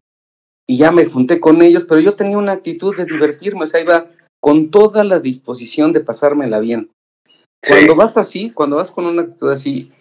[0.67, 3.81] Y ya me junté con ellos, pero yo tenía una actitud de divertirme, o sea,
[3.81, 4.07] iba
[4.41, 6.89] con toda la disposición de pasármela bien.
[7.63, 7.71] sí.
[7.73, 9.91] Cuando vas así, cuando vas con una actitud así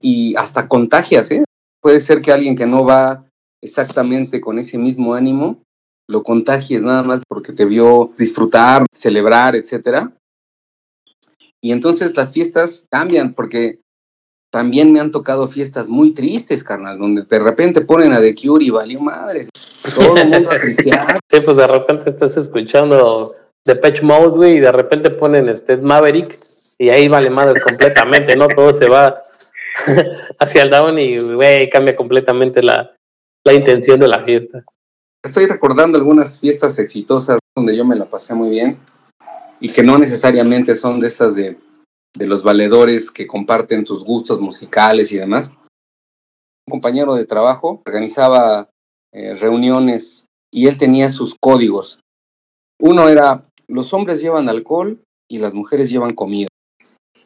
[0.00, 1.44] y hasta contagias, ¿eh?
[1.82, 3.24] Puede ser que alguien que no va
[3.62, 5.62] exactamente con ese mismo ánimo,
[6.08, 10.12] lo contagies nada más porque te vio disfrutar, celebrar, etcétera.
[11.62, 13.80] Y entonces las fiestas cambian porque
[14.52, 18.64] también me han tocado fiestas muy tristes, carnal, donde de repente ponen a The Cure
[18.64, 19.48] y valió madres.
[19.94, 21.18] Todo el mundo a cristiar.
[21.30, 23.34] Sí, pues de repente estás escuchando
[23.74, 26.38] Patch Mode, güey, y de repente ponen este Maverick
[26.78, 28.46] y ahí vale madre completamente, ¿no?
[28.48, 29.18] Todo se va
[30.38, 32.95] hacia el down y, güey, cambia completamente la,
[33.46, 34.64] la intención de la fiesta.
[35.24, 38.80] Estoy recordando algunas fiestas exitosas donde yo me la pasé muy bien
[39.60, 41.56] y que no necesariamente son de estas de,
[42.18, 45.48] de los valedores que comparten tus gustos musicales y demás.
[45.48, 48.68] Un compañero de trabajo organizaba
[49.12, 52.00] eh, reuniones y él tenía sus códigos.
[52.80, 56.48] Uno era, los hombres llevan alcohol y las mujeres llevan comida.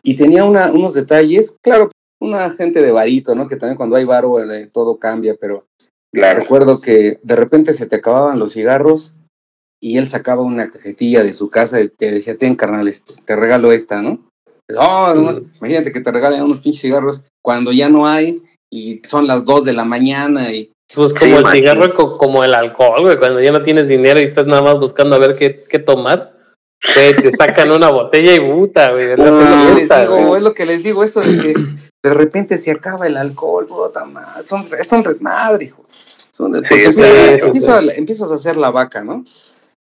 [0.02, 1.90] Y tenía unos detalles, claro,
[2.20, 3.48] una gente de varito, ¿no?
[3.48, 5.66] Que también cuando hay varo eh, todo cambia, pero
[6.12, 9.14] recuerdo que de repente se te acababan los cigarros
[9.80, 13.36] y él sacaba una cajetilla de su casa y te decía, ten carnal, este, te
[13.36, 14.30] regalo esta, ¿no?
[14.78, 18.40] Oh, Imagínate que te regalen unos pinches cigarros cuando ya no hay
[18.70, 20.72] y son las dos de la mañana y...
[20.92, 24.48] Pues como el cigarro, como el alcohol, güey, cuando ya no tienes dinero y estás
[24.48, 26.32] nada más buscando a ver qué, qué tomar.
[26.94, 29.12] te sacan una botella y puta, güey.
[29.12, 31.54] es lo que les digo, eso de que
[32.02, 34.44] de repente se acaba el alcohol, puta más.
[34.48, 35.79] Son, son resmadre, hijo.
[36.40, 39.24] Son, empiezas a hacer la vaca, ¿no?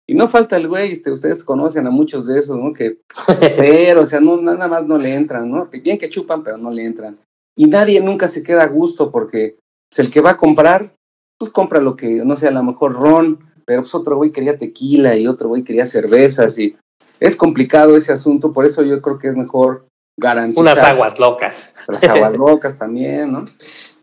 [0.09, 2.72] Y no falta el güey, este, ustedes conocen a muchos de esos, ¿no?
[2.72, 2.98] Que
[3.50, 5.66] cero, o sea, no, nada más no le entran, ¿no?
[5.66, 7.18] Bien que chupan, pero no le entran.
[7.57, 9.57] Y nadie nunca se queda a gusto porque
[9.90, 10.94] pues, el que va a comprar,
[11.38, 14.59] pues compra lo que, no sé, a lo mejor ron, pero pues otro güey quería
[14.59, 16.76] tequila y otro güey quería cervezas y
[17.18, 19.88] es complicado ese asunto, por eso yo creo que es mejor
[20.18, 20.62] garantizar.
[20.62, 21.74] Unas aguas locas.
[21.88, 23.44] Las aguas locas también, ¿no?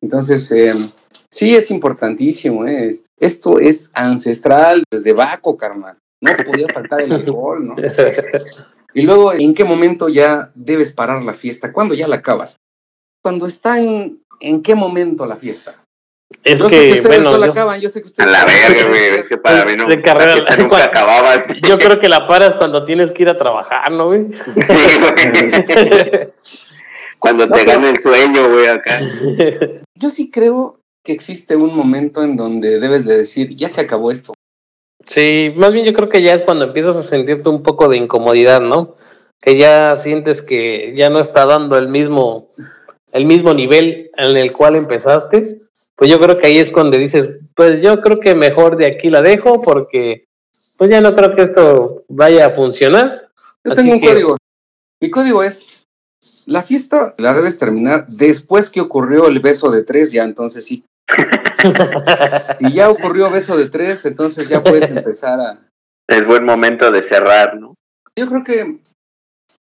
[0.01, 0.73] Entonces, eh,
[1.33, 2.67] Sí, es importantísimo.
[2.67, 2.91] ¿eh?
[3.19, 5.97] Esto es ancestral desde Baco, carnal.
[6.21, 7.75] No podía faltar el alcohol, ¿no?
[8.95, 11.73] Y luego, ¿en qué momento ya debes parar la fiesta?
[11.73, 12.57] ¿Cuándo ya la acabas?
[13.23, 15.83] Cuando está en, ¿en qué momento la fiesta?
[16.43, 18.29] Es yo que, sé que ustedes no la acaban, yo sé que ustedes...
[18.29, 21.43] A la verga, güey, es que para mí no, de carrera, nunca acababa.
[21.67, 24.27] Yo creo que la paras cuando tienes que ir a trabajar, ¿no, güey?
[27.17, 29.01] cuando te gana el sueño, güey, acá.
[29.95, 34.11] Yo sí creo que existe un momento en donde debes de decir, ya se acabó
[34.11, 34.33] esto.
[35.05, 37.97] Sí, más bien yo creo que ya es cuando empiezas a sentirte un poco de
[37.97, 38.95] incomodidad, ¿no?
[39.41, 42.49] Que ya sientes que ya no está dando el mismo,
[43.11, 45.59] el mismo nivel en el cual empezaste.
[45.95, 49.09] Pues yo creo que ahí es cuando dices, pues yo creo que mejor de aquí
[49.09, 50.27] la dejo porque
[50.77, 53.29] pues ya no creo que esto vaya a funcionar.
[53.63, 54.37] Yo tengo un código.
[55.01, 55.67] Mi código es
[56.45, 60.83] la fiesta la debes terminar después que ocurrió el beso de tres, ya entonces sí.
[62.59, 65.59] Si ya ocurrió beso de tres, entonces ya puedes empezar a...
[66.07, 67.75] Es buen momento de cerrar, ¿no?
[68.17, 68.79] Yo creo que,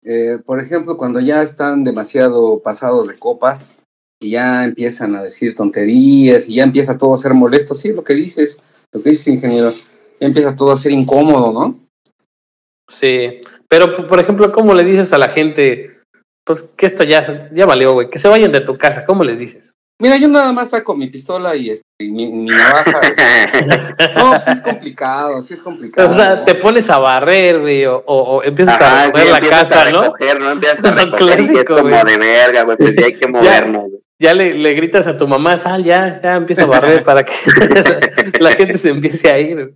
[0.04, 3.76] eh, por ejemplo, cuando ya están demasiado pasados de copas
[4.20, 8.04] y ya empiezan a decir tonterías y ya empieza todo a ser molesto, sí, lo
[8.04, 8.58] que dices,
[8.92, 9.72] lo que dices, ingeniero,
[10.20, 11.74] ya empieza todo a ser incómodo, ¿no?
[12.88, 15.98] Sí, pero por ejemplo, ¿cómo le dices a la gente,
[16.44, 19.40] pues que esto ya, ya valió, güey, que se vayan de tu casa, ¿cómo les
[19.40, 19.72] dices?
[19.98, 23.00] Mira, yo nada más saco mi pistola y, este, mi, navaja.
[24.16, 26.10] no, pues es complicado, sí es complicado.
[26.10, 30.38] O sea, te pones a barrer, güey, o, empiezas a mover la casa, a recoger,
[30.38, 30.50] ¿no?
[30.50, 34.02] Empiezas a recoger y es como de verga, güey, pues ya hay que movernos, güey.
[34.18, 37.32] Ya le, le, gritas a tu mamá, sal, ya, ya empieza a barrer para que
[38.40, 39.74] la gente se empiece a ir.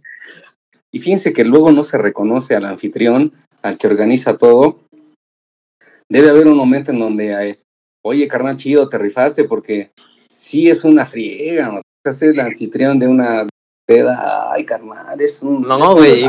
[0.90, 4.80] Y fíjense que luego no se reconoce al anfitrión, al que organiza todo.
[6.08, 7.54] Debe haber un momento en donde hay,
[8.02, 9.92] oye, carnal, chido, te rifaste porque
[10.30, 11.80] sí es una friega, ¿no?
[12.12, 13.46] Ser el anfitrión de una
[13.86, 15.62] peda, ay, carnal, es un...
[15.62, 16.24] No, güey,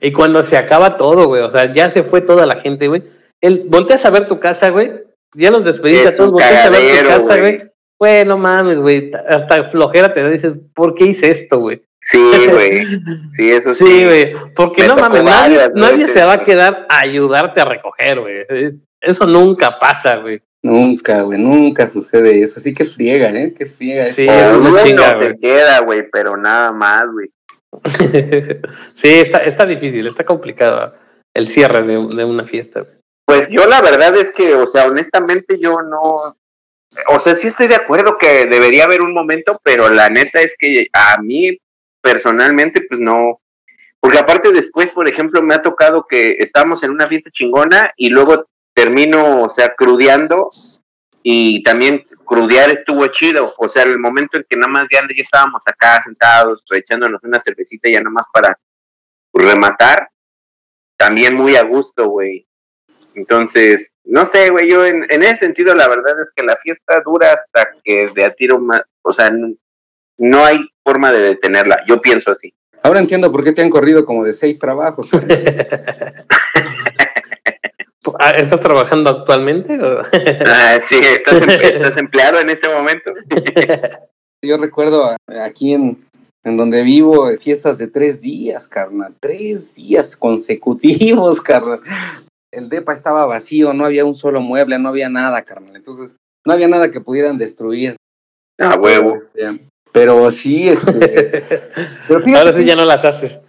[0.00, 3.02] y, cuando se acaba todo, güey, o sea, ya se fue toda la gente, güey.
[3.42, 4.92] El, volteas a ver tu casa, güey,
[5.34, 7.58] ya los despediste a todos, volteas a ver tu casa, güey.
[8.00, 11.82] Güey, no mames, güey, hasta flojera te dices, ¿por qué hice esto, güey?
[12.00, 12.86] Sí, güey.
[13.34, 13.86] Sí, eso sí.
[13.86, 14.34] Sí, güey.
[14.54, 18.34] Porque no mames, nadie, nadie se va a quedar a ayudarte a recoger, güey.
[19.00, 20.40] Eso nunca pasa, güey.
[20.64, 22.58] Nunca, güey, nunca sucede eso.
[22.58, 23.52] Así que friega, ¿eh?
[23.52, 24.04] Que friega.
[24.04, 27.30] Sí, eso no te queda, güey, pero nada más, güey.
[28.94, 30.94] sí, está, está difícil, está complicado
[31.34, 32.82] el cierre de, una fiesta.
[33.26, 36.34] Pues yo la verdad es que, o sea, honestamente yo no,
[37.08, 40.54] o sea, sí estoy de acuerdo que debería haber un momento, pero la neta es
[40.58, 41.58] que a mí
[42.00, 43.38] personalmente, pues no,
[44.00, 48.08] porque aparte después, por ejemplo, me ha tocado que estamos en una fiesta chingona y
[48.08, 50.48] luego termino, o sea, crudeando
[51.22, 53.54] y también crudear estuvo chido.
[53.58, 57.40] O sea, el momento en que nada más ya, ya estábamos acá sentados, echándonos una
[57.40, 58.58] cervecita ya nada más para
[59.32, 60.08] rematar,
[60.96, 62.46] también muy a gusto, güey.
[63.14, 67.00] Entonces, no sé, güey, yo en, en, ese sentido la verdad es que la fiesta
[67.00, 69.54] dura hasta que de a tiro más, o sea, no,
[70.18, 72.54] no hay forma de detenerla, yo pienso así.
[72.82, 75.08] Ahora entiendo por qué te han corrido como de seis trabajos.
[78.26, 79.78] Ah, ¿Estás trabajando actualmente?
[79.78, 80.00] O?
[80.46, 83.12] ah, sí, ¿estás, em ¿estás, empleado en este momento.
[84.42, 86.08] Yo recuerdo aquí en,
[86.42, 89.14] en donde vivo fiestas de tres días, carnal.
[89.20, 91.80] Tres días consecutivos, carnal.
[92.50, 95.76] El DEPA estaba vacío, no había un solo mueble, no había nada, carnal.
[95.76, 96.16] Entonces,
[96.46, 97.96] no había nada que pudieran destruir.
[98.58, 99.18] Ah, huevo.
[99.92, 100.92] Pero sí, este.
[102.08, 103.40] pero fíjate, Ahora sí ya no las haces.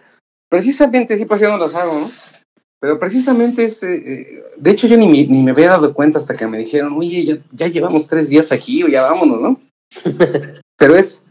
[0.50, 2.12] Precisamente, sí, pues ya no las hago, ¿no?
[2.86, 4.28] Pero precisamente es, eh,
[4.58, 7.38] de hecho yo ni, ni, me había dado cuenta hasta que me dijeron, oye, ya,
[7.52, 9.60] ya llevamos tres días aquí, o ya vámonos, ¿no?
[10.78, 11.26] Pero es,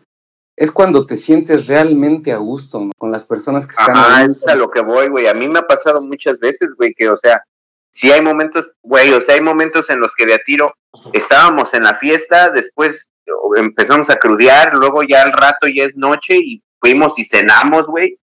[0.57, 2.91] es cuando te sientes realmente a gusto ¿no?
[2.99, 3.95] con las personas que están.
[3.97, 5.29] Ah, es a lo que voy, güey.
[5.29, 7.45] A mí me ha pasado muchas veces, güey, que, o sea,
[7.89, 10.75] sí hay momentos, güey, o sea, hay momentos en los que de a tiro
[11.13, 13.11] estábamos en la fiesta, después
[13.55, 18.19] empezamos a crudear, luego ya al rato ya es noche y fuimos y cenamos, güey.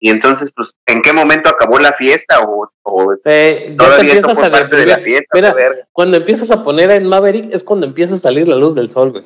[0.00, 2.40] Y entonces, pues, ¿en qué momento acabó la fiesta?
[2.40, 5.28] O, o eh, todavía eso fue parte de la fiesta.
[5.34, 5.54] Mira,
[5.92, 9.12] cuando empiezas a poner en Maverick es cuando empieza a salir la luz del sol,
[9.12, 9.24] güey.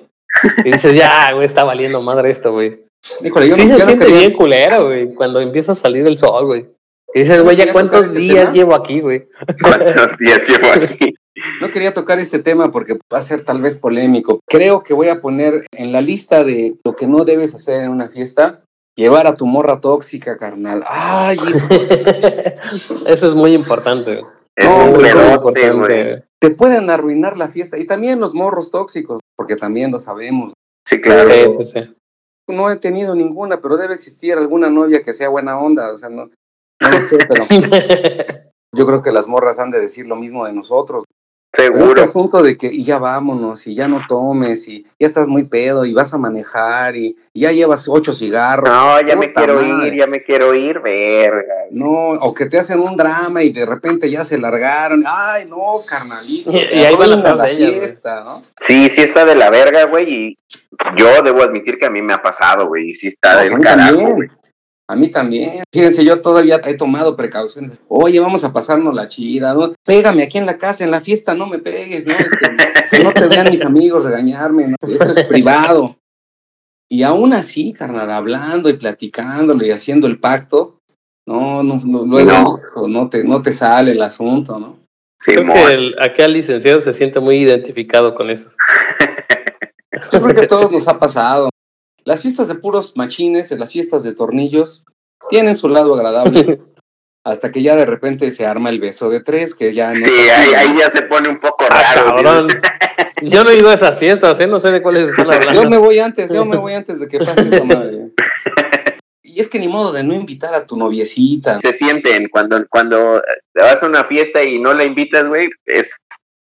[0.64, 2.84] Y dices, ya, güey, está valiendo madre esto, güey.
[3.22, 6.18] Híjole, yo sí no, se siente no bien culero, güey, cuando empieza a salir el
[6.18, 6.66] sol, güey.
[7.14, 8.52] Y dices, güey, ¿ya cuántos este días tema?
[8.52, 9.20] llevo aquí, güey?
[9.62, 11.14] ¿Cuántos días llevo aquí?
[11.60, 14.40] No quería tocar este tema porque va a ser tal vez polémico.
[14.48, 17.90] Creo que voy a poner en la lista de lo que no debes hacer en
[17.90, 18.63] una fiesta,
[18.96, 20.84] llevar a tu morra tóxica, carnal.
[20.88, 21.36] Ay,
[23.06, 24.20] Eso es muy importante.
[24.56, 26.24] Es no, muy importante.
[26.38, 27.78] Te pueden arruinar la fiesta.
[27.78, 30.52] Y también los morros tóxicos, porque también lo sabemos.
[30.86, 31.52] Sí, claro.
[31.52, 31.94] Sí, sí, sí.
[32.48, 35.92] No he tenido ninguna, pero debe existir alguna novia que sea buena onda.
[35.92, 36.26] O sea, no,
[36.80, 37.44] no lo sé, pero
[38.76, 41.04] yo creo que las morras han de decir lo mismo de nosotros.
[41.54, 41.90] Seguro.
[41.90, 45.44] Este asunto de que y ya vámonos y ya no tomes y ya estás muy
[45.44, 48.68] pedo y vas a manejar y, y ya llevas ocho cigarros.
[48.68, 49.86] No, ya me quiero madre.
[49.86, 51.54] ir, ya me quiero ir, verga.
[51.70, 55.04] No, o que te hacen un drama y de repente ya se largaron.
[55.06, 56.50] Ay, no, carnalito.
[56.50, 58.42] Y, y ahí van a la ellas, fiesta, ¿no?
[58.60, 60.38] Sí, sí está de la verga, güey, y
[60.96, 63.60] yo debo admitir que a mí me ha pasado, güey, y sí está no, del
[63.60, 64.28] carajo, güey.
[64.86, 65.62] A mí también.
[65.72, 67.80] Fíjense, yo todavía he tomado precauciones.
[67.88, 69.72] Oye, vamos a pasarnos la chida, ¿no?
[69.84, 72.14] Pégame aquí en la casa, en la fiesta, no me pegues, ¿no?
[72.14, 72.54] Este,
[72.90, 74.76] que no te vean mis amigos regañarme, ¿no?
[74.86, 75.96] Esto es privado.
[76.90, 80.80] Y aún así, carnal, hablando y platicándolo y haciendo el pacto,
[81.26, 82.88] no, no, no luego no.
[82.88, 84.84] no, te, no te sale el asunto, ¿no?
[85.18, 88.50] Sí, creo que el, acá el licenciado se siente muy identificado con eso.
[90.12, 91.48] Yo creo que a todos nos ha pasado.
[92.04, 94.84] Las fiestas de puros machines, las fiestas de tornillos,
[95.28, 96.58] tienen su lado agradable.
[97.24, 99.96] hasta que ya de repente se arma el beso de tres, que ya no.
[99.96, 102.16] Sí, ahí, ahí, ya se pone un poco raro.
[102.18, 102.46] Ah,
[103.22, 104.46] yo no he ido a esas fiestas, ¿eh?
[104.46, 105.62] no sé de cuáles están hablando.
[105.62, 108.10] Yo me voy antes, yo me voy antes de que pase esa madre.
[109.26, 111.60] Y es que ni modo de no invitar a tu noviecita.
[111.60, 113.20] Se sienten cuando, cuando
[113.52, 115.92] te vas a una fiesta y no la invitas, güey, es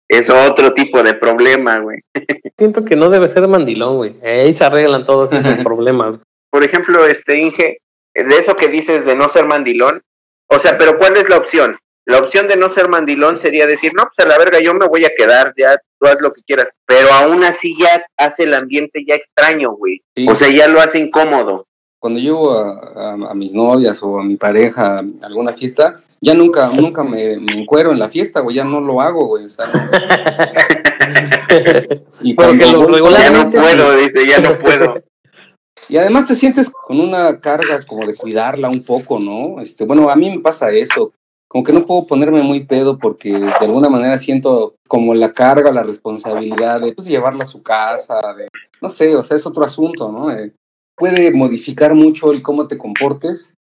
[0.07, 2.01] es otro tipo de problema, güey.
[2.57, 4.15] Siento que no debe ser mandilón, güey.
[4.23, 6.21] Ahí se arreglan todos esos problemas.
[6.51, 7.79] Por ejemplo, este Inge,
[8.15, 10.03] de eso que dices de no ser mandilón,
[10.49, 11.77] o sea, pero ¿cuál es la opción?
[12.07, 14.87] La opción de no ser mandilón sería decir, no, pues a la verga, yo me
[14.87, 16.69] voy a quedar, ya tú haz lo que quieras.
[16.87, 20.03] Pero aún así ya hace el ambiente ya extraño, güey.
[20.15, 20.27] Sí.
[20.29, 21.67] O sea, ya lo hace incómodo.
[21.99, 26.35] Cuando llevo a, a, a, mis novias o a mi pareja a alguna fiesta, ya
[26.35, 29.47] nunca, nunca me, me encuero en la fiesta, güey, ya no lo hago, güey.
[29.47, 29.91] O sea, no.
[32.23, 35.03] y Porque lo ya no puedo, dice, ya no puedo.
[35.89, 39.61] Y además te sientes con una carga como de cuidarla un poco, ¿no?
[39.61, 41.11] Este, bueno, a mí me pasa eso.
[41.49, 45.71] Como que no puedo ponerme muy pedo porque de alguna manera siento como la carga,
[45.71, 48.49] la responsabilidad de pues, llevarla a su casa, de,
[48.81, 50.33] no sé, o sea, es otro asunto, ¿no?
[50.33, 50.53] Eh,
[50.97, 53.55] puede modificar mucho el cómo te comportes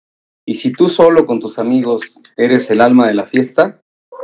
[0.45, 3.81] y si tú solo con tus amigos eres el alma de la fiesta,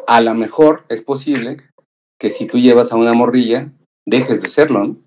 [0.07, 1.57] a lo mejor es posible
[2.19, 3.71] que si tú llevas a una morrilla,
[4.05, 4.97] dejes de serlo, ¿no?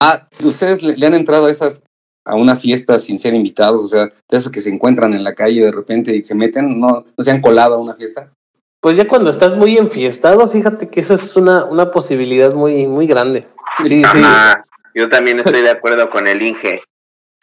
[0.00, 1.82] Ah, ¿ustedes le, le han entrado a esas
[2.24, 3.82] a una fiesta sin ser invitados?
[3.82, 6.80] O sea, de esos que se encuentran en la calle de repente y se meten,
[6.80, 8.32] ¿no, no se han colado a una fiesta?
[8.80, 13.06] Pues ya cuando estás muy enfiestado, fíjate que esa es una, una posibilidad muy, muy
[13.06, 13.46] grande.
[13.84, 14.64] Sí, Ajá.
[14.66, 14.70] sí.
[14.94, 16.82] Yo también estoy de acuerdo con el Inge.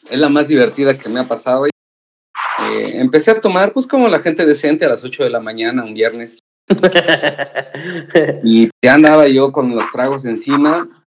[0.10, 1.66] Es la más divertida que me ha pasado.
[1.66, 1.72] Eh,
[2.96, 5.94] empecé a tomar, pues como la gente decente, a las 8 de la mañana, un
[5.94, 6.40] viernes.
[8.44, 11.06] Y ya andaba yo con los tragos encima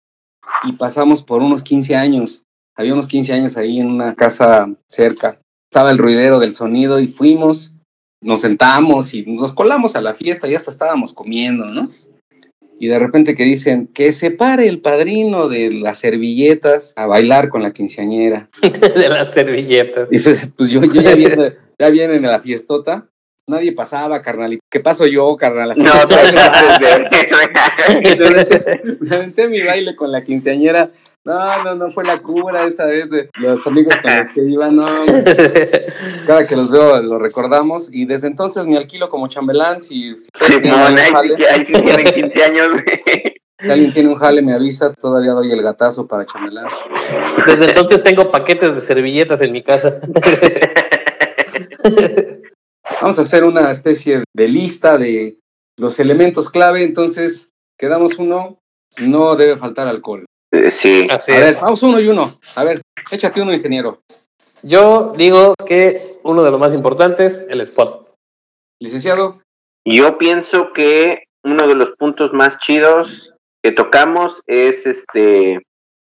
[0.65, 2.43] y pasamos por unos 15 años.
[2.77, 5.41] Había unos 15 años ahí en una casa cerca.
[5.71, 7.75] Estaba el ruidero del sonido y fuimos,
[8.23, 11.89] nos sentamos y nos colamos a la fiesta y hasta estábamos comiendo, ¿no?
[12.81, 17.49] Y de repente que dicen que se pare el padrino de las servilletas a bailar
[17.49, 18.49] con la quinceañera.
[18.63, 20.09] de las servilletas.
[20.13, 23.09] Y pues, pues yo, yo ya, viene, ya viene en la fiestota
[23.49, 24.59] nadie pasaba, carnal.
[24.71, 25.71] ¿Qué paso yo, carnal?
[25.73, 26.35] Así No, ver.
[29.01, 30.91] me aventé- mi baile con la quinceañera.
[31.25, 34.71] No, no, no fue la cura esa vez de los amigos con los que iba,
[34.71, 34.87] no.
[36.27, 39.81] Cada que los veo lo recordamos y desde entonces me alquilo como chambelán.
[39.81, 40.53] Si, si ahí
[41.23, 42.67] sí, que- ahí sí tienen 15 años,
[43.61, 44.93] si alguien tiene un jale, me avisa.
[44.95, 46.67] Todavía doy el gatazo para chambelán.
[47.47, 49.97] Desde entonces tengo paquetes de servilletas en mi casa.
[53.01, 55.39] Vamos a hacer una especie de lista de
[55.79, 56.83] los elementos clave.
[56.83, 58.59] Entonces, quedamos uno.
[58.99, 60.25] No debe faltar alcohol.
[60.53, 61.07] Eh, Sí.
[61.11, 62.29] Así A ver, vamos uno y uno.
[62.57, 64.01] A ver, échate uno, ingeniero.
[64.63, 68.09] Yo digo que uno de los más importantes, el spot.
[68.81, 69.43] Licenciado,
[69.87, 75.63] Yo pienso que uno de los puntos más chidos que tocamos es este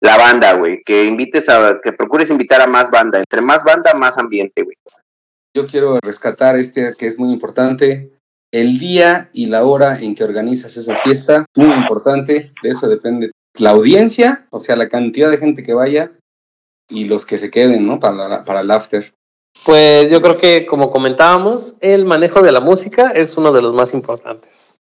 [0.01, 0.81] la banda, güey.
[0.83, 3.19] Que invites a, que procures invitar a más banda.
[3.19, 4.75] Entre más banda, más ambiente, güey.
[5.55, 8.11] Yo quiero rescatar este que es muy importante.
[8.53, 12.51] El día y la hora en que organizas esa fiesta, muy importante.
[12.61, 16.11] De eso depende la audiencia, o sea, la cantidad de gente que vaya
[16.89, 17.99] y los que se queden, ¿no?
[17.99, 19.13] Para, la- para el after.
[19.65, 23.73] Pues yo creo que, como comentábamos, el manejo de la música es uno de los
[23.73, 24.75] más importantes.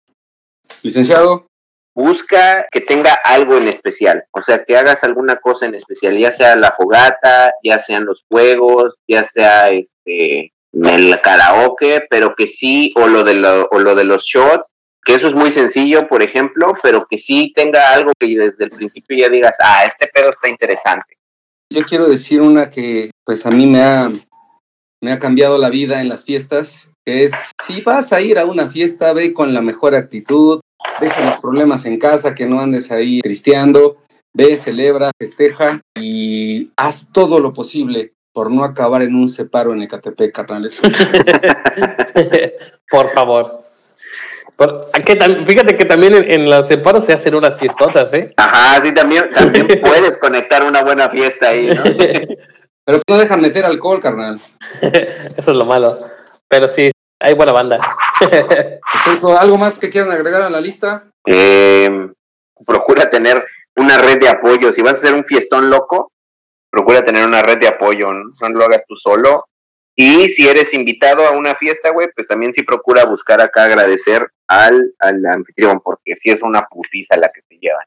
[0.84, 1.48] Licenciado,
[1.96, 4.24] Busca que tenga algo en especial.
[4.32, 6.16] O sea, que hagas alguna cosa en especial.
[6.16, 12.48] Ya sea la fogata, ya sean los juegos, ya sea este el karaoke, pero que
[12.48, 14.72] sí, o lo de lo, o lo de los shots,
[15.04, 18.70] que eso es muy sencillo, por ejemplo, pero que sí tenga algo que desde el
[18.70, 21.18] principio ya digas, ah, este pedo está interesante.
[21.72, 24.12] yo quiero decir una que pues a mí me ha,
[25.02, 27.32] me ha cambiado la vida en las fiestas, es,
[27.66, 30.60] si vas a ir a una fiesta, ve con la mejor actitud,
[31.00, 33.98] deja los problemas en casa, que no andes ahí tristeando,
[34.34, 39.82] ve, celebra, festeja y haz todo lo posible por no acabar en un separo en
[39.82, 40.80] Ecatepec, carnales.
[42.92, 43.64] Por favor.
[44.56, 48.32] Por- que tam- fíjate que también en, en los separos se hacen unas fiestotas, ¿eh?
[48.38, 51.82] Ajá, sí, también, también puedes conectar una buena fiesta ahí, ¿no?
[52.86, 54.40] Pero no dejan meter alcohol, carnal.
[54.84, 55.98] Eso es lo malo.
[56.48, 57.80] Pero sí, hay buena banda.
[59.40, 61.06] ¿Algo más que quieran agregar a la lista?
[61.26, 61.90] Eh,
[62.68, 63.44] procura tener
[63.78, 64.72] una red de apoyo.
[64.74, 66.12] Si vas a hacer un fiestón loco,
[66.70, 68.32] procura tener una red de apoyo, ¿no?
[68.42, 69.46] No lo hagas tú solo.
[69.96, 74.28] Y si eres invitado a una fiesta, güey, pues también sí procura buscar acá agradecer
[74.48, 77.86] al, al anfitrión, porque sí es una putiza la que te llevan.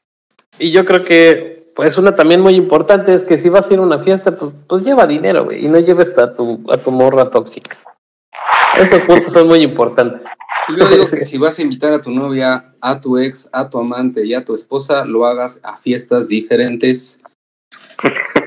[0.59, 3.79] Y yo creo que, pues, una también muy importante es que si vas a ir
[3.79, 6.91] a una fiesta, pues, pues lleva dinero, güey, y no lleves a tu, a tu
[6.91, 7.77] morra tóxica.
[8.77, 10.21] Esos puntos son muy importantes.
[10.77, 13.79] Yo digo que si vas a invitar a tu novia, a tu ex, a tu
[13.79, 17.21] amante y a tu esposa, lo hagas a fiestas diferentes.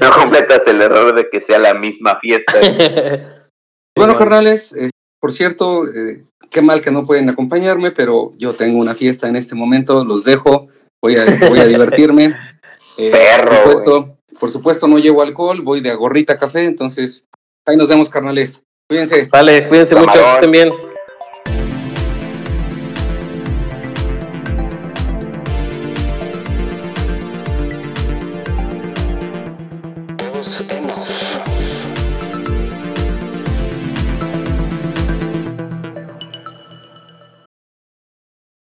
[0.00, 2.52] No completas el error de que sea la misma fiesta.
[3.94, 4.88] Bueno, carnales, eh,
[5.20, 9.36] por cierto, eh, qué mal que no pueden acompañarme, pero yo tengo una fiesta en
[9.36, 10.68] este momento, los dejo,
[11.02, 12.34] voy a, voy a divertirme.
[12.98, 17.24] Eh, Perro, por supuesto, por supuesto, no llevo alcohol, voy de a gorrita café, entonces
[17.66, 18.64] ahí nos vemos, carnales.
[18.86, 19.28] Cuídense.
[19.32, 20.34] Vale, cuídense mucho, Camarón.
[20.34, 20.70] estén bien.
[30.52, 31.21] Todos hemos